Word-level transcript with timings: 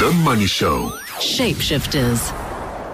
The 0.00 0.12
Money 0.24 0.46
Show. 0.46 0.88
Shapeshifters. 1.18 2.32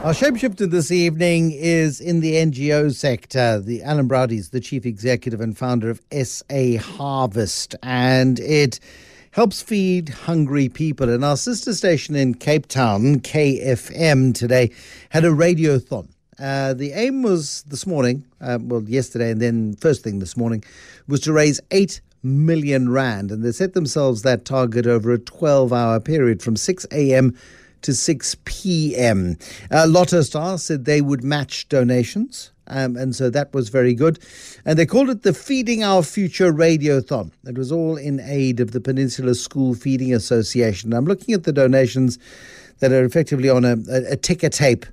Our 0.05 0.13
shapeshifter 0.13 0.69
this 0.69 0.91
evening 0.91 1.53
is 1.53 2.01
in 2.01 2.19
the 2.19 2.35
NGO 2.35 2.93
sector. 2.93 3.61
The 3.61 3.85
Alan 3.85 4.09
Browde 4.09 4.33
is 4.33 4.51
the 4.51 4.59
chief 4.59 4.85
executive 4.85 5.41
and 5.41 5.57
founder 5.57 5.89
of 5.89 6.03
SA 6.11 6.79
Harvest, 6.81 7.77
and 7.85 8.41
it 8.41 8.81
helps 9.31 9.63
feed 9.63 10.09
hungry 10.09 10.69
people. 10.69 11.09
And 11.09 11.25
our 11.25 11.37
sister 11.37 11.75
station 11.75 12.17
in 12.17 12.35
Cape 12.35 12.67
Town, 12.67 13.21
KFM, 13.21 14.35
today 14.35 14.73
had 15.11 15.25
a 15.25 15.31
radiothon. 15.31 16.09
Uh, 16.41 16.75
the 16.75 16.91
aim 16.91 17.23
was 17.23 17.63
this 17.69 17.87
morning, 17.87 18.25
uh, 18.41 18.59
well, 18.61 18.83
yesterday, 18.83 19.31
and 19.31 19.41
then 19.41 19.77
first 19.77 20.03
thing 20.03 20.19
this 20.19 20.37
morning, 20.37 20.65
was 21.07 21.21
to 21.21 21.33
raise 21.33 21.61
eight 21.71 22.01
million 22.27 22.91
rand, 22.91 23.31
and 23.31 23.45
they 23.45 23.53
set 23.53 23.75
themselves 23.75 24.23
that 24.23 24.45
target 24.45 24.87
over 24.87 25.13
a 25.13 25.19
12-hour 25.19 26.01
period 26.01 26.43
from 26.43 26.57
6 26.57 26.87
a.m 26.93 27.35
to 27.83 27.95
6 27.95 28.37
p.m. 28.45 29.37
Uh, 29.71 29.87
Lotto 29.89 30.23
Star 30.23 30.59
said 30.59 30.85
they 30.85 31.01
would 31.01 31.23
match 31.23 31.69
donations. 31.69 32.51
Um, 32.67 32.97
and 32.97 33.15
so 33.15 33.31
that 33.31 33.55
was 33.55 33.69
very 33.69 33.95
good. 33.95 34.19
And 34.65 34.77
they 34.77 34.87
called 34.87 35.09
it 35.09 35.23
the 35.23 35.33
Feeding 35.33 35.85
Our 35.85 36.03
Future 36.03 36.53
Radiothon. 36.53 37.31
It 37.45 37.57
was 37.57 37.71
all 37.71 37.97
in 37.97 38.19
aid 38.19 38.59
of 38.59 38.73
the 38.73 38.81
Peninsula 38.81 39.37
School 39.37 39.75
Feeding 39.75 40.13
Association. 40.13 40.93
I'm 40.93 41.05
looking 41.05 41.33
at 41.33 41.45
the 41.45 41.53
donations 41.53 42.19
that 42.81 42.91
are 42.91 43.05
effectively 43.05 43.49
on 43.49 43.65
a, 43.65 43.77
a, 43.89 44.13
a 44.13 44.17
ticker 44.17 44.49
tape 44.49 44.85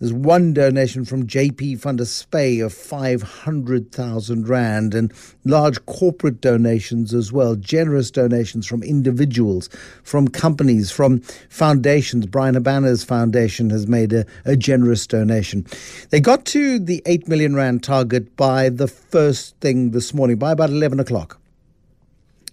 there's 0.00 0.14
one 0.14 0.54
donation 0.54 1.04
from 1.04 1.26
JP 1.26 1.76
van 1.76 1.96
der 1.96 2.06
Spey 2.06 2.60
of 2.60 2.72
500,000 2.72 4.48
Rand 4.48 4.94
and 4.94 5.12
large 5.44 5.84
corporate 5.84 6.40
donations 6.40 7.12
as 7.12 7.32
well, 7.32 7.54
generous 7.54 8.10
donations 8.10 8.66
from 8.66 8.82
individuals, 8.82 9.68
from 10.02 10.26
companies, 10.26 10.90
from 10.90 11.20
foundations. 11.50 12.24
Bryan 12.24 12.54
Habana's 12.54 13.04
foundation 13.04 13.68
has 13.68 13.86
made 13.86 14.14
a, 14.14 14.24
a 14.46 14.56
generous 14.56 15.06
donation. 15.06 15.66
They 16.08 16.20
got 16.20 16.46
to 16.46 16.78
the 16.78 17.02
8 17.04 17.28
million 17.28 17.54
Rand 17.54 17.82
target 17.82 18.36
by 18.36 18.70
the 18.70 18.88
first 18.88 19.54
thing 19.60 19.90
this 19.90 20.14
morning, 20.14 20.38
by 20.38 20.52
about 20.52 20.70
11 20.70 20.98
o'clock. 20.98 21.39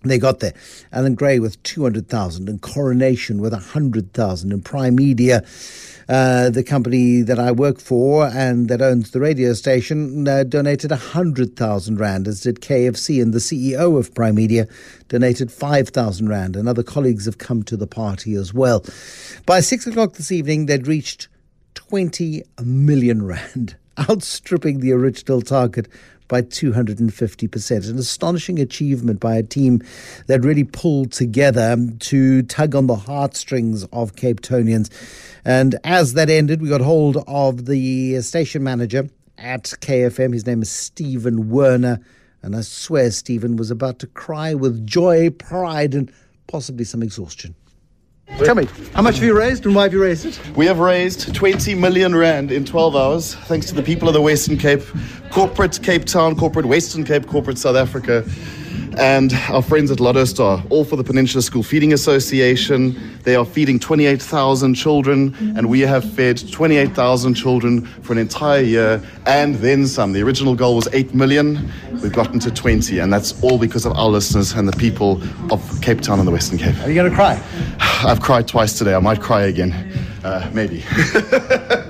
They 0.07 0.17
got 0.17 0.39
there. 0.39 0.53
Allan 0.91 1.15
Gray 1.15 1.39
with 1.39 1.61
200,000 1.63 2.49
and 2.49 2.61
Coronation 2.61 3.41
with 3.41 3.53
100,000 3.53 4.51
and 4.51 4.63
Primedia 4.63 5.43
uh, 6.09 6.49
the 6.49 6.63
company 6.63 7.21
that 7.21 7.37
I 7.37 7.51
work 7.51 7.79
for 7.79 8.27
and 8.27 8.69
that 8.69 8.81
owns 8.81 9.11
the 9.11 9.19
radio 9.19 9.53
station, 9.53 10.27
uh, 10.27 10.43
donated 10.43 10.91
100,000 10.91 11.99
Rand, 11.99 12.27
as 12.27 12.41
did 12.41 12.61
KFC. 12.61 13.21
And 13.21 13.33
the 13.33 13.39
CEO 13.39 13.97
of 13.97 14.13
Primedia 14.13 14.67
donated 15.09 15.51
5,000 15.51 16.29
Rand. 16.29 16.55
And 16.55 16.69
other 16.69 16.83
colleagues 16.83 17.25
have 17.25 17.37
come 17.37 17.63
to 17.63 17.75
the 17.75 17.87
party 17.87 18.35
as 18.35 18.53
well. 18.53 18.85
By 19.45 19.59
six 19.59 19.85
o'clock 19.85 20.13
this 20.13 20.31
evening, 20.31 20.65
they'd 20.65 20.87
reached 20.87 21.27
20 21.75 22.43
million 22.63 23.25
Rand, 23.25 23.75
outstripping 24.09 24.79
the 24.79 24.93
original 24.93 25.41
target 25.41 25.89
by 26.27 26.41
250%. 26.41 27.89
An 27.89 27.97
astonishing 27.97 28.59
achievement 28.59 29.19
by 29.19 29.35
a 29.35 29.43
team 29.43 29.81
that 30.27 30.41
really 30.41 30.63
pulled 30.63 31.11
together 31.11 31.77
to 31.99 32.43
tug 32.43 32.75
on 32.75 32.87
the 32.87 32.95
heartstrings 32.95 33.85
of 33.93 34.15
Cape 34.15 34.41
Tonians. 34.41 34.89
And 35.45 35.75
as 35.83 36.13
that 36.13 36.29
ended, 36.29 36.61
we 36.61 36.69
got 36.69 36.81
hold 36.81 37.23
of 37.27 37.65
the 37.65 38.21
station 38.21 38.63
manager 38.63 39.09
at 39.37 39.63
KFM. 39.63 40.33
His 40.33 40.45
name 40.45 40.61
is 40.61 40.69
Stephen 40.69 41.49
Werner. 41.49 41.99
And 42.41 42.55
I 42.55 42.61
swear 42.61 43.11
Stephen 43.11 43.55
was 43.55 43.71
about 43.71 43.99
to 43.99 44.07
cry 44.07 44.53
with 44.53 44.85
joy, 44.85 45.29
pride, 45.31 45.95
and 45.95 46.11
possibly 46.47 46.85
some 46.85 47.01
exhaustion. 47.01 47.55
Tell 48.35 48.55
me, 48.55 48.67
how 48.93 49.01
much 49.01 49.15
have 49.15 49.23
you 49.23 49.35
raised 49.35 49.65
and 49.65 49.73
why 49.73 49.83
have 49.83 49.93
you 49.93 50.03
raised 50.03 50.25
it? 50.25 50.39
We 50.55 50.65
have 50.67 50.79
raised 50.79 51.33
20 51.33 51.73
million 51.75 52.15
rand 52.15 52.51
in 52.51 52.65
12 52.65 52.95
hours, 52.95 53.35
thanks 53.35 53.65
to 53.67 53.73
the 53.73 53.81
people 53.81 54.07
of 54.07 54.13
the 54.13 54.21
Western 54.21 54.57
Cape, 54.57 54.83
corporate 55.31 55.81
Cape 55.81 56.05
Town, 56.05 56.35
corporate 56.35 56.65
Western 56.65 57.03
Cape, 57.03 57.25
corporate 57.25 57.57
South 57.57 57.75
Africa, 57.75 58.23
and 58.97 59.33
our 59.49 59.61
friends 59.61 59.91
at 59.91 59.99
Lotto 59.99 60.25
Star, 60.25 60.63
all 60.69 60.83
for 60.83 60.95
the 60.95 61.03
Peninsula 61.03 61.41
School 61.41 61.63
Feeding 61.63 61.93
Association. 61.93 63.19
They 63.23 63.35
are 63.35 63.45
feeding 63.45 63.79
28,000 63.79 64.73
children, 64.73 65.35
and 65.55 65.69
we 65.69 65.81
have 65.81 66.09
fed 66.13 66.51
28,000 66.51 67.33
children 67.33 67.85
for 67.85 68.13
an 68.13 68.19
entire 68.19 68.61
year 68.61 69.01
and 69.25 69.55
then 69.55 69.85
some. 69.87 70.13
The 70.13 70.21
original 70.21 70.55
goal 70.55 70.75
was 70.75 70.87
8 70.93 71.13
million. 71.13 71.71
We've 72.01 72.13
gotten 72.13 72.39
to 72.39 72.51
20, 72.51 72.99
and 72.99 73.11
that's 73.11 73.41
all 73.43 73.57
because 73.57 73.85
of 73.85 73.93
our 73.93 74.09
listeners 74.09 74.53
and 74.53 74.67
the 74.67 74.77
people 74.77 75.21
of 75.51 75.81
Cape 75.81 76.01
Town 76.01 76.19
and 76.19 76.27
the 76.27 76.31
Western 76.31 76.57
Cape. 76.57 76.77
Are 76.79 76.89
you 76.89 76.95
going 76.95 77.09
to 77.09 77.15
cry? 77.15 77.41
I've 77.79 78.21
cried 78.21 78.47
twice 78.47 78.77
today. 78.77 78.93
I 78.93 78.99
might 78.99 79.21
cry 79.21 79.43
again. 79.43 79.73
Uh, 80.23 80.49
maybe. 80.53 80.83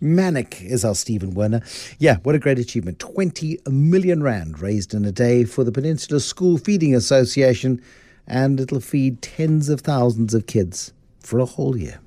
Manic 0.00 0.62
is 0.62 0.84
our 0.84 0.94
Stephen 0.94 1.34
Werner. 1.34 1.60
Yeah, 1.98 2.16
what 2.22 2.34
a 2.34 2.38
great 2.38 2.58
achievement. 2.58 2.98
20 2.98 3.60
million 3.68 4.22
rand 4.22 4.60
raised 4.60 4.94
in 4.94 5.04
a 5.04 5.12
day 5.12 5.44
for 5.44 5.64
the 5.64 5.72
Peninsula 5.72 6.20
School 6.20 6.58
Feeding 6.58 6.94
Association, 6.94 7.82
and 8.26 8.60
it'll 8.60 8.80
feed 8.80 9.22
tens 9.22 9.68
of 9.68 9.80
thousands 9.80 10.34
of 10.34 10.46
kids 10.46 10.92
for 11.20 11.38
a 11.38 11.44
whole 11.44 11.76
year. 11.76 12.00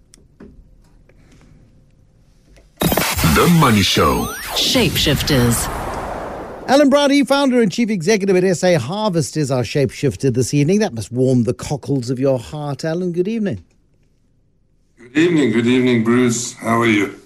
The 2.79 3.57
Money 3.59 3.81
Show. 3.81 4.25
Shapeshifters. 4.55 5.67
Alan 6.67 6.89
Browde, 6.89 7.27
founder 7.27 7.61
and 7.61 7.71
chief 7.71 7.89
executive 7.89 8.35
at 8.35 8.55
SA 8.55 8.77
Harvest, 8.77 9.35
is 9.35 9.51
our 9.51 9.63
shapeshifter 9.63 10.33
this 10.33 10.53
evening. 10.53 10.79
That 10.79 10.93
must 10.93 11.11
warm 11.11 11.43
the 11.43 11.53
cockles 11.53 12.09
of 12.09 12.19
your 12.19 12.39
heart, 12.39 12.85
Alan. 12.85 13.11
Good 13.11 13.27
evening. 13.27 13.63
Good 14.97 15.17
evening. 15.17 15.51
Good 15.51 15.67
evening, 15.67 16.03
Bruce. 16.03 16.53
How 16.53 16.79
are 16.79 16.87
you? 16.87 17.19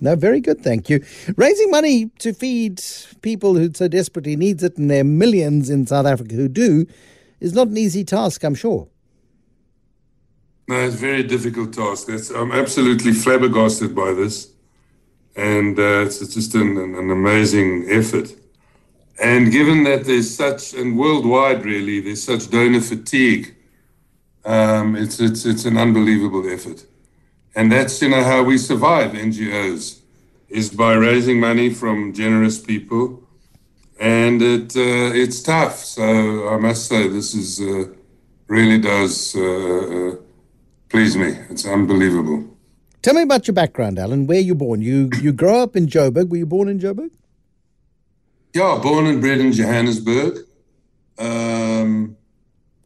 No, 0.00 0.16
very 0.16 0.40
good, 0.40 0.62
thank 0.62 0.88
you. 0.88 1.04
Raising 1.36 1.70
money 1.70 2.06
to 2.20 2.32
feed 2.32 2.82
people 3.20 3.54
who 3.54 3.70
so 3.74 3.86
desperately 3.86 4.34
needs 4.34 4.62
it, 4.62 4.78
and 4.78 4.90
there 4.90 5.02
are 5.02 5.04
millions 5.04 5.68
in 5.68 5.86
South 5.86 6.06
Africa 6.06 6.34
who 6.34 6.48
do, 6.48 6.86
is 7.40 7.52
not 7.52 7.68
an 7.68 7.76
easy 7.76 8.04
task, 8.04 8.42
I'm 8.44 8.54
sure. 8.54 8.88
No, 10.68 10.76
it's 10.76 10.94
a 10.94 10.98
very 10.98 11.22
difficult 11.22 11.72
task. 11.72 12.06
That's, 12.06 12.30
I'm 12.30 12.52
absolutely 12.52 13.12
flabbergasted 13.12 13.94
by 13.94 14.12
this. 14.12 14.52
And 15.36 15.78
uh, 15.78 16.04
it's, 16.06 16.20
it's, 16.22 16.34
just 16.34 16.54
an, 16.54 16.76
an, 16.76 17.10
amazing 17.10 17.86
effort. 17.90 18.30
And 19.20 19.50
given 19.52 19.84
that 19.84 20.04
there's 20.04 20.34
such, 20.34 20.74
and 20.74 20.98
worldwide 20.98 21.64
really, 21.64 22.00
there's 22.00 22.22
such 22.22 22.50
donor 22.50 22.80
fatigue, 22.80 23.54
um, 24.44 24.96
it's, 24.96 25.20
it's, 25.20 25.44
it's 25.44 25.64
an 25.64 25.76
unbelievable 25.76 26.48
effort. 26.50 26.84
And 27.54 27.70
that's, 27.72 28.00
you 28.00 28.08
know, 28.08 28.22
how 28.22 28.42
we 28.42 28.58
survive 28.58 29.12
NGOs 29.12 30.00
is 30.48 30.70
by 30.70 30.94
raising 30.94 31.40
money 31.40 31.70
from 31.70 32.12
generous 32.12 32.58
people. 32.58 33.22
And 33.98 34.40
it 34.40 34.76
uh, 34.76 35.12
it's 35.22 35.42
tough. 35.42 35.76
So 35.76 36.48
I 36.48 36.56
must 36.56 36.86
say, 36.86 37.08
this 37.08 37.34
is 37.34 37.60
uh, 37.60 37.92
really 38.46 38.78
does 38.78 39.34
uh, 39.36 39.40
uh 39.42 40.16
please 40.88 41.16
me. 41.16 41.36
It's 41.50 41.66
unbelievable. 41.66 42.44
Tell 43.02 43.14
me 43.14 43.22
about 43.22 43.46
your 43.46 43.54
background, 43.54 43.98
Alan. 43.98 44.26
Where 44.26 44.40
you 44.40 44.54
born? 44.54 44.80
You 44.80 45.10
you 45.20 45.32
grow 45.32 45.62
up 45.62 45.76
in 45.76 45.86
Joburg. 45.86 46.28
Were 46.30 46.38
you 46.38 46.46
born 46.46 46.68
in 46.68 46.78
Joburg? 46.78 47.10
Yeah, 48.54 48.80
born 48.82 49.06
and 49.06 49.20
bred 49.20 49.38
in 49.38 49.52
Johannesburg, 49.52 50.38
um, 51.18 52.16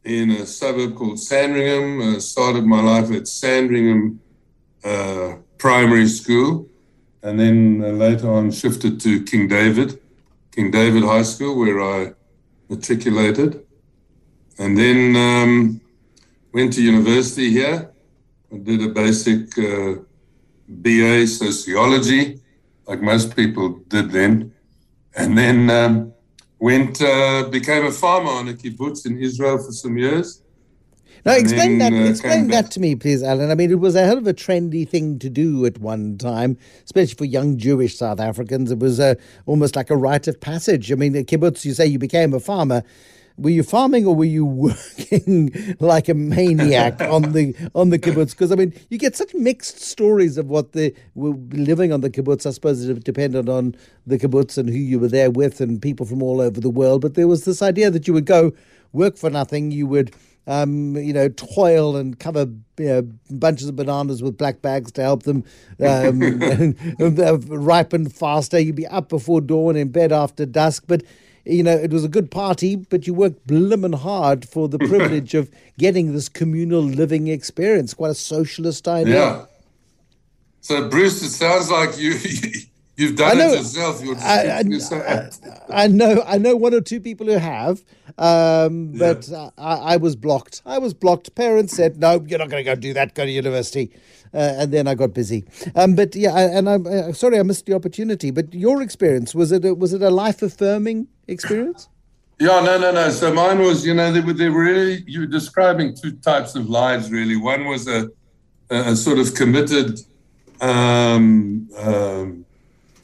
in 0.03 0.29
a 0.31 0.45
suburb 0.45 0.95
called 0.95 1.19
Sandringham. 1.19 2.01
Uh, 2.01 2.19
started 2.19 2.65
my 2.65 2.81
life 2.81 3.09
at 3.11 3.27
Sandringham 3.27 4.19
uh, 4.85 5.37
primary 5.57 6.07
school, 6.07 6.69
and 7.23 7.39
then 7.39 7.81
uh, 7.83 7.87
later 7.87 8.31
on 8.31 8.51
shifted 8.51 8.99
to 9.01 9.23
King 9.23 9.47
David, 9.47 9.99
King 10.51 10.71
David 10.71 11.03
High 11.03 11.23
School, 11.23 11.57
where 11.57 11.81
I 11.81 12.13
matriculated, 12.69 13.65
and 14.59 14.77
then 14.77 15.15
um, 15.15 15.81
went 16.53 16.73
to 16.73 16.83
university 16.83 17.49
here. 17.49 17.91
I 18.53 18.57
did 18.57 18.83
a 18.83 18.89
basic 18.89 19.57
uh, 19.57 19.95
BA 20.67 21.27
sociology, 21.27 22.39
like 22.87 23.01
most 23.01 23.35
people 23.35 23.79
did 23.87 24.11
then, 24.11 24.53
and 25.15 25.37
then 25.37 25.69
um, 25.69 26.13
went 26.59 27.01
uh, 27.01 27.49
became 27.49 27.85
a 27.85 27.91
farmer 27.91 28.29
on 28.29 28.49
a 28.49 28.53
kibbutz 28.53 29.05
in 29.05 29.17
Israel 29.17 29.57
for 29.57 29.71
some 29.71 29.97
years 29.97 30.44
now, 31.25 31.33
explain 31.33 31.79
that. 31.79 31.91
Uh, 31.91 31.95
explain 31.95 32.47
that 32.49 32.69
to 32.71 32.79
me, 32.79 32.95
please, 32.95 33.23
Alan. 33.23 33.49
I 33.49 33.55
mean, 33.55 33.71
it 33.71 33.79
was 33.79 33.95
a 33.95 34.05
hell 34.05 34.19
of 34.19 34.27
a 34.27 34.33
trendy 34.33 34.87
thing 34.87 35.17
to 35.19 35.29
do 35.29 35.65
at 35.65 35.79
one 35.79 36.19
time, 36.19 36.55
especially 36.83 37.15
for 37.15 37.25
young 37.25 37.57
Jewish 37.57 37.97
South 37.97 38.19
Africans. 38.19 38.69
It 38.69 38.77
was 38.77 38.99
uh, 38.99 39.15
almost 39.47 39.75
like 39.75 39.89
a 39.89 39.97
rite 39.97 40.27
of 40.27 40.39
passage. 40.39 40.91
I 40.91 40.95
mean, 40.95 41.15
at 41.15 41.25
kibbutz, 41.25 41.65
you 41.65 41.73
say 41.73 41.87
you 41.87 41.97
became 41.97 42.31
a 42.35 42.39
farmer. 42.39 42.83
Were 43.37 43.49
you 43.49 43.63
farming 43.63 44.05
or 44.05 44.13
were 44.13 44.23
you 44.23 44.45
working 44.45 45.75
like 45.79 46.07
a 46.09 46.13
maniac 46.13 47.01
on 47.01 47.31
the 47.31 47.55
on 47.73 47.89
the 47.89 47.97
kibbutz? 47.97 48.29
Because 48.29 48.51
I 48.51 48.55
mean, 48.55 48.73
you 48.89 48.99
get 48.99 49.15
such 49.15 49.33
mixed 49.33 49.81
stories 49.81 50.37
of 50.37 50.45
what 50.45 50.73
the 50.73 50.93
living 51.15 51.91
on 51.91 52.01
the 52.01 52.11
kibbutz. 52.11 52.45
I 52.45 52.51
suppose 52.51 52.87
it 52.87 53.03
depended 53.03 53.49
on 53.49 53.75
the 54.05 54.19
kibbutz 54.19 54.59
and 54.59 54.69
who 54.69 54.75
you 54.77 54.99
were 54.99 55.07
there 55.07 55.31
with, 55.31 55.59
and 55.59 55.81
people 55.81 56.05
from 56.05 56.21
all 56.21 56.39
over 56.39 56.61
the 56.61 56.69
world. 56.69 57.01
But 57.01 57.15
there 57.15 57.27
was 57.27 57.45
this 57.45 57.63
idea 57.63 57.89
that 57.89 58.07
you 58.07 58.13
would 58.13 58.27
go 58.27 58.53
work 58.93 59.17
for 59.17 59.31
nothing. 59.31 59.71
You 59.71 59.87
would 59.87 60.13
um, 60.47 60.95
you 60.95 61.13
know, 61.13 61.29
toil 61.29 61.95
and 61.95 62.19
cover 62.19 62.47
you 62.77 62.87
know, 62.87 63.01
bunches 63.31 63.67
of 63.67 63.75
bananas 63.75 64.21
with 64.21 64.37
black 64.37 64.61
bags 64.61 64.91
to 64.93 65.01
help 65.01 65.23
them 65.23 65.43
um, 65.79 66.19
ripen 67.47 68.09
faster. 68.09 68.59
You'd 68.59 68.75
be 68.75 68.87
up 68.87 69.09
before 69.09 69.41
dawn, 69.41 69.75
in 69.75 69.89
bed 69.89 70.11
after 70.11 70.45
dusk. 70.45 70.83
But, 70.87 71.03
you 71.45 71.63
know, 71.63 71.75
it 71.75 71.91
was 71.91 72.03
a 72.03 72.09
good 72.09 72.31
party, 72.31 72.75
but 72.75 73.07
you 73.07 73.13
worked 73.13 73.47
blimmin' 73.47 73.95
hard 73.95 74.47
for 74.47 74.67
the 74.67 74.79
privilege 74.87 75.33
of 75.33 75.49
getting 75.77 76.13
this 76.13 76.29
communal 76.29 76.81
living 76.81 77.27
experience. 77.27 77.93
Quite 77.93 78.11
a 78.11 78.15
socialist 78.15 78.87
idea. 78.87 79.15
Yeah. 79.15 79.45
So, 80.61 80.89
Bruce, 80.89 81.21
it 81.21 81.29
sounds 81.29 81.69
like 81.69 81.97
you. 81.97 82.19
You've 82.97 83.17
done 83.17 83.37
know, 83.37 83.51
it 83.51 83.57
yourself. 83.57 84.01
You're 84.01 84.15
I, 84.19 84.61
I, 84.61 85.29
I, 85.69 85.87
know, 85.87 86.23
I 86.25 86.37
know 86.37 86.55
one 86.55 86.73
or 86.73 86.79
two 86.79 87.01
people 87.01 87.27
who 87.27 87.33
have, 87.33 87.83
um, 88.17 88.93
but 88.93 89.27
yeah. 89.27 89.49
I, 89.57 89.75
I, 89.75 89.97
was 89.97 90.15
blocked. 90.15 90.61
I 90.65 90.77
was 90.77 90.93
blocked. 90.93 91.35
Parents 91.35 91.75
said, 91.75 91.97
"No, 91.97 92.23
you're 92.25 92.39
not 92.39 92.49
going 92.49 92.63
to 92.63 92.69
go 92.69 92.75
do 92.75 92.93
that. 92.93 93.13
Go 93.13 93.25
to 93.25 93.31
university," 93.31 93.91
uh, 94.33 94.37
and 94.59 94.71
then 94.71 94.87
I 94.87 94.95
got 94.95 95.13
busy. 95.13 95.43
Um, 95.75 95.95
but 95.95 96.15
yeah, 96.15 96.37
and 96.37 96.69
I'm 96.69 96.87
uh, 96.87 97.11
sorry 97.11 97.37
I 97.37 97.43
missed 97.43 97.65
the 97.65 97.73
opportunity. 97.73 98.31
But 98.31 98.53
your 98.53 98.81
experience 98.81 99.35
was 99.35 99.51
it? 99.51 99.65
A, 99.65 99.73
was 99.73 99.91
it 99.91 100.01
a 100.01 100.09
life 100.09 100.41
affirming 100.41 101.07
experience? 101.27 101.89
Yeah, 102.39 102.61
no, 102.61 102.77
no, 102.77 102.91
no. 102.91 103.09
So 103.09 103.33
mine 103.33 103.59
was, 103.59 103.85
you 103.85 103.93
know, 103.93 104.11
they 104.11 104.19
were, 104.21 104.33
they 104.33 104.49
were 104.49 104.63
really 104.63 105.03
you 105.05 105.21
were 105.21 105.25
describing 105.25 105.95
two 105.95 106.13
types 106.13 106.55
of 106.55 106.69
lives. 106.69 107.11
Really, 107.11 107.35
one 107.35 107.65
was 107.65 107.89
a, 107.89 108.09
a 108.69 108.95
sort 108.95 109.19
of 109.19 109.33
committed. 109.33 109.99
Um, 110.61 111.69
um, 111.77 112.44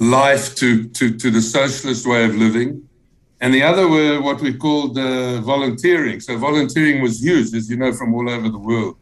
life 0.02 0.56
to, 0.56 0.88
to, 0.90 1.16
to 1.16 1.30
the 1.30 1.42
socialist 1.42 2.08
way 2.08 2.26
of 2.26 2.36
living. 2.36 2.82
And 3.40 3.54
the 3.54 3.62
other 3.62 3.88
were 3.88 4.20
what 4.20 4.42
we 4.42 4.54
called 4.54 4.98
uh, 4.98 5.42
volunteering. 5.42 6.20
So 6.20 6.38
volunteering 6.38 7.02
was 7.04 7.24
huge, 7.24 7.54
as 7.54 7.70
you 7.70 7.78
know, 7.78 7.94
from 7.94 8.14
all 8.16 8.28
over 8.28 8.50
the 8.50 8.58
world 8.58 8.98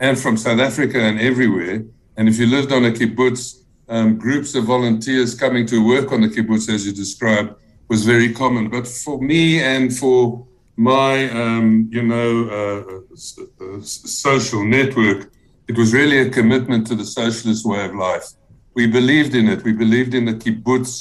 and 0.00 0.18
from 0.18 0.36
South 0.36 0.58
Africa 0.58 1.00
and 1.00 1.20
everywhere. 1.20 1.84
And 2.16 2.28
if 2.28 2.38
you 2.38 2.46
lived 2.46 2.72
on 2.72 2.84
a 2.84 2.90
kibbutz, 2.90 3.62
um, 3.88 4.18
groups 4.18 4.54
of 4.56 4.64
volunteers 4.64 5.36
coming 5.36 5.66
to 5.66 5.86
work 5.86 6.10
on 6.10 6.20
the 6.20 6.28
kibbutz, 6.28 6.68
as 6.68 6.84
you 6.84 6.92
described, 6.92 7.54
was 7.88 8.04
very 8.04 8.32
common. 8.32 8.70
But 8.70 8.88
for 8.88 9.20
me 9.20 9.62
and 9.62 9.96
for 9.96 10.46
my, 10.76 11.30
um, 11.30 11.88
you 11.92 12.02
know, 12.02 12.32
uh, 12.48 13.64
uh, 13.64 13.80
social 13.82 14.64
network, 14.64 15.32
it 15.68 15.78
was 15.78 15.92
really 15.92 16.18
a 16.18 16.30
commitment 16.30 16.88
to 16.88 16.96
the 16.96 17.04
socialist 17.04 17.64
way 17.64 17.84
of 17.84 17.94
life 17.94 18.32
we 18.80 18.86
believed 18.86 19.34
in 19.34 19.46
it. 19.46 19.62
We 19.62 19.72
believed 19.72 20.14
in 20.14 20.24
the 20.24 20.32
kibbutz 20.42 20.92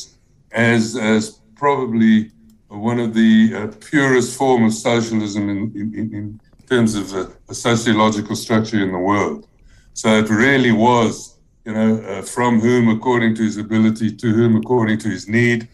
as, 0.51 0.97
as 0.97 1.39
probably 1.55 2.31
one 2.67 2.99
of 2.99 3.13
the 3.13 3.33
uh, 3.55 3.67
purest 3.89 4.37
form 4.37 4.65
of 4.65 4.73
socialism 4.73 5.43
in, 5.49 5.59
in, 5.99 6.13
in 6.19 6.41
terms 6.67 6.93
of 6.95 7.05
a, 7.21 7.31
a, 7.47 7.55
sociological 7.69 8.35
structure 8.35 8.81
in 8.83 8.91
the 8.91 9.03
world. 9.11 9.47
So 9.93 10.09
it 10.21 10.29
really 10.29 10.73
was, 10.73 11.39
you 11.63 11.73
know, 11.73 11.91
uh, 12.01 12.21
from 12.21 12.59
whom 12.59 12.89
according 12.89 13.35
to 13.35 13.43
his 13.43 13.55
ability, 13.55 14.07
to 14.23 14.27
whom 14.37 14.57
according 14.57 14.97
to 15.03 15.09
his 15.15 15.29
need. 15.29 15.69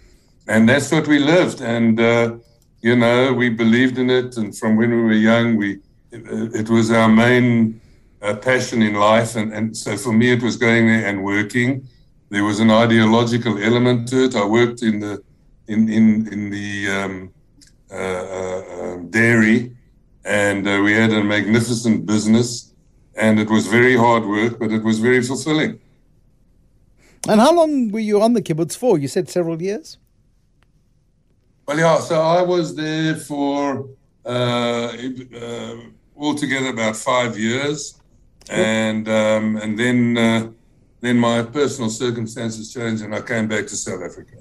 And 0.48 0.70
that's 0.70 0.92
what 0.92 1.08
we 1.08 1.18
lived. 1.18 1.60
And, 1.62 2.00
uh, 2.00 2.36
you 2.82 2.96
know, 2.96 3.34
we 3.34 3.50
believed 3.50 3.98
in 3.98 4.12
it. 4.12 4.38
And 4.38 4.56
from 4.56 4.78
when 4.78 4.92
we 4.92 5.02
were 5.10 5.22
young, 5.32 5.58
we 5.58 5.80
it, 6.12 6.24
it 6.62 6.70
was 6.70 6.92
our 6.92 7.10
main 7.10 7.82
a 8.22 8.36
passion 8.36 8.82
in 8.82 8.94
life. 8.94 9.36
And, 9.36 9.54
and 9.54 9.76
so 9.76 9.98
for 9.98 10.14
me, 10.14 10.32
it 10.32 10.44
was 10.44 10.56
going 10.58 10.88
there 10.88 11.06
and 11.08 11.24
working. 11.24 11.88
There 12.36 12.44
was 12.44 12.60
an 12.60 12.70
ideological 12.70 13.56
element 13.64 14.10
to 14.10 14.26
it. 14.26 14.36
I 14.36 14.44
worked 14.44 14.82
in 14.84 15.00
the 15.00 15.24
in 15.74 15.88
in 15.98 16.06
in 16.34 16.42
the 16.50 16.70
um, 16.98 17.34
uh, 17.90 17.96
uh, 18.40 18.64
um, 18.78 19.10
dairy, 19.10 19.60
and 20.26 20.68
uh, 20.68 20.82
we 20.84 20.92
had 21.02 21.12
a 21.14 21.24
magnificent 21.24 22.06
business, 22.06 22.74
and 23.16 23.40
it 23.40 23.50
was 23.50 23.68
very 23.68 23.96
hard 23.96 24.24
work, 24.26 24.60
but 24.60 24.70
it 24.78 24.84
was 24.84 25.00
very 25.00 25.22
fulfilling. 25.24 25.80
And 27.30 27.40
how 27.40 27.54
long 27.56 27.72
were 27.94 28.06
you 28.10 28.22
on 28.22 28.34
the 28.34 28.42
kibbutz 28.42 28.76
for? 28.76 28.98
You 28.98 29.08
said 29.08 29.30
several 29.30 29.62
years. 29.62 29.98
Well, 31.66 31.80
yeah. 31.80 32.00
So 32.00 32.22
I 32.22 32.42
was 32.42 32.76
there 32.76 33.16
for 33.16 33.88
uh, 34.26 34.92
uh, 35.42 35.76
altogether 36.18 36.72
about 36.78 36.98
five 36.98 37.40
years 37.40 37.96
and 38.50 39.08
um, 39.10 39.58
and 39.58 39.78
then 39.78 40.18
uh, 40.18 40.52
then 41.06 41.18
my 41.18 41.44
personal 41.44 41.90
circumstances 41.90 42.74
changed, 42.74 43.04
and 43.04 43.14
I 43.14 43.22
came 43.22 43.48
back 43.48 43.68
to 43.68 43.76
South 43.76 44.02
Africa. 44.02 44.38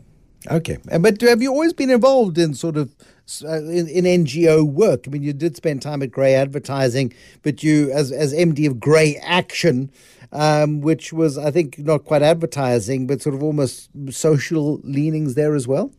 Okay, 0.50 0.78
but 1.00 1.20
have 1.22 1.40
you 1.40 1.50
always 1.50 1.72
been 1.72 1.90
involved 1.90 2.36
in 2.36 2.54
sort 2.54 2.76
of 2.76 2.94
uh, 3.42 3.62
in, 3.62 3.88
in, 3.88 4.04
NGO 4.04 4.66
work? 4.66 5.04
I 5.06 5.10
mean, 5.10 5.22
you 5.22 5.32
did 5.32 5.56
spend 5.56 5.80
time 5.80 6.02
at 6.02 6.10
Grey 6.10 6.34
Advertising, 6.34 7.14
but 7.42 7.62
you, 7.62 7.90
as 7.92 8.12
as 8.12 8.34
MD 8.34 8.66
of 8.66 8.78
Grey 8.78 9.16
Action, 9.22 9.90
um, 10.32 10.82
which 10.82 11.12
was, 11.12 11.38
I 11.38 11.50
think, 11.50 11.78
not 11.78 12.04
quite 12.04 12.22
advertising, 12.22 13.06
but 13.06 13.22
sort 13.22 13.34
of 13.34 13.42
almost 13.42 13.88
social 14.10 14.80
leanings 14.84 15.34
there 15.34 15.54
as 15.54 15.66
well. 15.66 15.92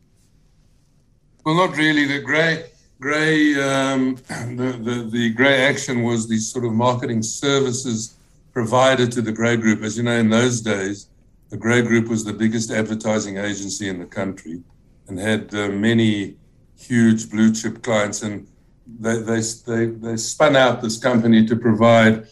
Well, 1.43 1.55
not 1.55 1.75
really. 1.75 2.05
The 2.05 2.19
Grey 2.19 2.65
Grey, 2.99 3.53
um, 3.61 4.15
the, 4.27 4.79
the, 4.81 5.09
the 5.11 5.33
Grey 5.33 5.63
Action 5.63 6.03
was 6.03 6.27
the 6.27 6.37
sort 6.37 6.65
of 6.65 6.73
marketing 6.73 7.23
services 7.23 8.14
provided 8.55 9.11
to 9.11 9.21
the 9.21 9.33
Grey 9.33 9.57
Group. 9.57 9.83
As 9.83 9.97
you 9.97 10.03
know, 10.03 10.17
in 10.17 10.29
those 10.29 10.61
days, 10.61 11.09
the 11.49 11.57
Grey 11.57 11.81
Group 11.81 12.07
was 12.07 12.23
the 12.23 12.31
biggest 12.31 12.71
advertising 12.71 13.37
agency 13.37 13.89
in 13.89 13.99
the 13.99 14.05
country 14.05 14.63
and 15.07 15.19
had 15.19 15.53
uh, 15.53 15.67
many 15.67 16.37
huge 16.77 17.29
blue 17.29 17.53
chip 17.53 17.83
clients. 17.83 18.23
And 18.23 18.47
they, 18.87 19.17
they, 19.17 19.41
they, 19.67 19.85
they 19.87 20.15
spun 20.15 20.55
out 20.55 20.81
this 20.81 20.97
company 20.97 21.45
to 21.45 21.55
provide 21.57 22.27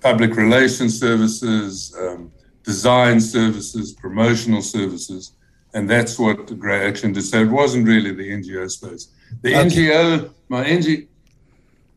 public 0.00 0.34
relations 0.34 0.98
services, 0.98 1.94
um, 1.96 2.32
design 2.64 3.20
services, 3.20 3.92
promotional 3.92 4.62
services. 4.62 5.32
And 5.74 5.88
that's 5.88 6.18
what 6.18 6.48
the 6.48 6.56
Grey 6.56 6.88
Action 6.88 7.12
did. 7.12 7.22
So 7.22 7.38
it 7.38 7.50
wasn't 7.50 7.86
really 7.86 8.12
the 8.12 8.28
NGO 8.28 8.68
space. 8.68 9.12
The 9.42 9.54
okay. 9.54 9.68
NGO, 9.68 10.34
my 10.48 10.64
NGO, 10.64 11.06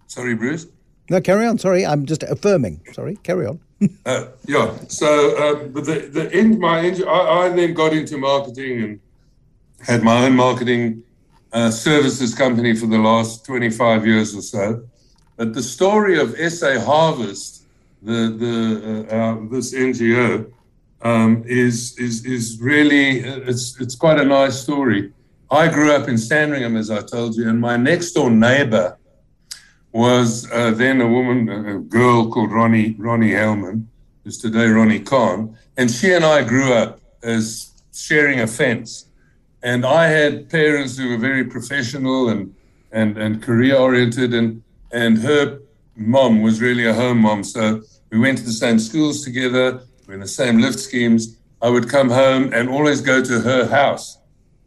sorry, 0.05 0.35
Bruce. 0.35 0.67
No, 1.09 1.19
carry 1.19 1.47
on. 1.47 1.57
Sorry, 1.57 1.83
I'm 1.83 2.05
just 2.05 2.21
affirming. 2.23 2.81
Sorry, 2.93 3.15
carry 3.23 3.47
on. 3.47 3.59
Uh, 4.05 4.25
yeah. 4.45 4.77
So, 4.87 5.37
um, 5.37 5.71
but 5.71 5.85
the 5.85 6.09
the 6.11 6.37
in 6.37 6.59
my 6.59 6.83
NGO, 6.83 7.07
I, 7.07 7.45
I, 7.45 7.49
then 7.49 7.73
got 7.73 7.93
into 7.93 8.17
marketing 8.17 8.83
and 8.83 8.99
had 9.87 10.03
my 10.03 10.25
own 10.25 10.35
marketing 10.35 11.03
uh, 11.51 11.71
services 11.71 12.33
company 12.35 12.75
for 12.75 12.85
the 12.85 12.97
last 12.97 13.45
25 13.45 14.05
years 14.05 14.35
or 14.35 14.41
so. 14.41 14.83
But 15.37 15.53
the 15.53 15.63
story 15.63 16.19
of 16.19 16.35
SA 16.51 16.79
Harvest, 16.79 17.63
the 18.01 18.35
the 18.43 19.07
uh, 19.09 19.15
uh 19.15 19.49
this 19.49 19.73
NGO, 19.73 20.51
um, 21.01 21.43
is 21.47 21.97
is 21.97 22.25
is 22.25 22.59
really 22.61 23.19
it's 23.19 23.79
it's 23.81 23.95
quite 23.95 24.19
a 24.19 24.25
nice 24.25 24.61
story. 24.61 25.11
I 25.49 25.67
grew 25.67 25.91
up 25.91 26.07
in 26.07 26.17
Sandringham, 26.17 26.77
as 26.77 26.89
I 26.89 27.01
told 27.01 27.35
you, 27.35 27.49
and 27.49 27.59
my 27.59 27.75
next 27.75 28.11
door 28.13 28.29
neighbor 28.29 28.97
was 29.91 30.49
uh, 30.51 30.71
then 30.71 31.01
a 31.01 31.07
woman, 31.07 31.49
a 31.49 31.79
girl 31.79 32.31
called 32.31 32.49
Ronni 32.49 32.97
Ronni 32.97 33.31
Hellman, 33.31 33.85
who's 34.23 34.37
today 34.37 34.67
Ronni 34.67 35.05
Kahn, 35.05 35.57
and 35.77 35.89
she 35.89 36.13
and 36.13 36.23
I 36.23 36.43
grew 36.43 36.73
up 36.73 36.99
as 37.23 37.71
sharing 37.93 38.39
a 38.39 38.47
fence. 38.47 39.05
And 39.63 39.85
I 39.85 40.07
had 40.07 40.49
parents 40.49 40.97
who 40.97 41.09
were 41.09 41.17
very 41.17 41.43
professional 41.43 42.29
and 42.29 42.55
and 42.91 43.17
and 43.17 43.41
career 43.41 43.75
oriented, 43.75 44.33
and 44.33 44.63
and 44.91 45.17
her 45.19 45.59
mom 45.95 46.41
was 46.41 46.61
really 46.61 46.85
a 46.85 46.93
home 46.93 47.19
mom. 47.19 47.43
So 47.43 47.81
we 48.11 48.19
went 48.19 48.37
to 48.39 48.43
the 48.43 48.51
same 48.51 48.79
schools 48.79 49.23
together, 49.23 49.81
we 50.07 50.13
are 50.13 50.15
in 50.15 50.21
the 50.21 50.27
same 50.27 50.59
lift 50.59 50.79
schemes. 50.79 51.37
I 51.61 51.69
would 51.69 51.89
come 51.89 52.09
home 52.09 52.51
and 52.53 52.69
always 52.69 53.01
go 53.01 53.23
to 53.23 53.39
her 53.39 53.67
house 53.67 54.17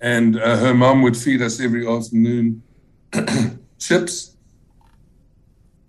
and 0.04 0.38
uh, 0.38 0.59
her 0.59 0.75
mom 0.75 1.00
would 1.00 1.16
feed 1.16 1.40
us 1.40 1.61
every 1.61 1.88
afternoon 1.88 2.62
chips, 3.78 4.34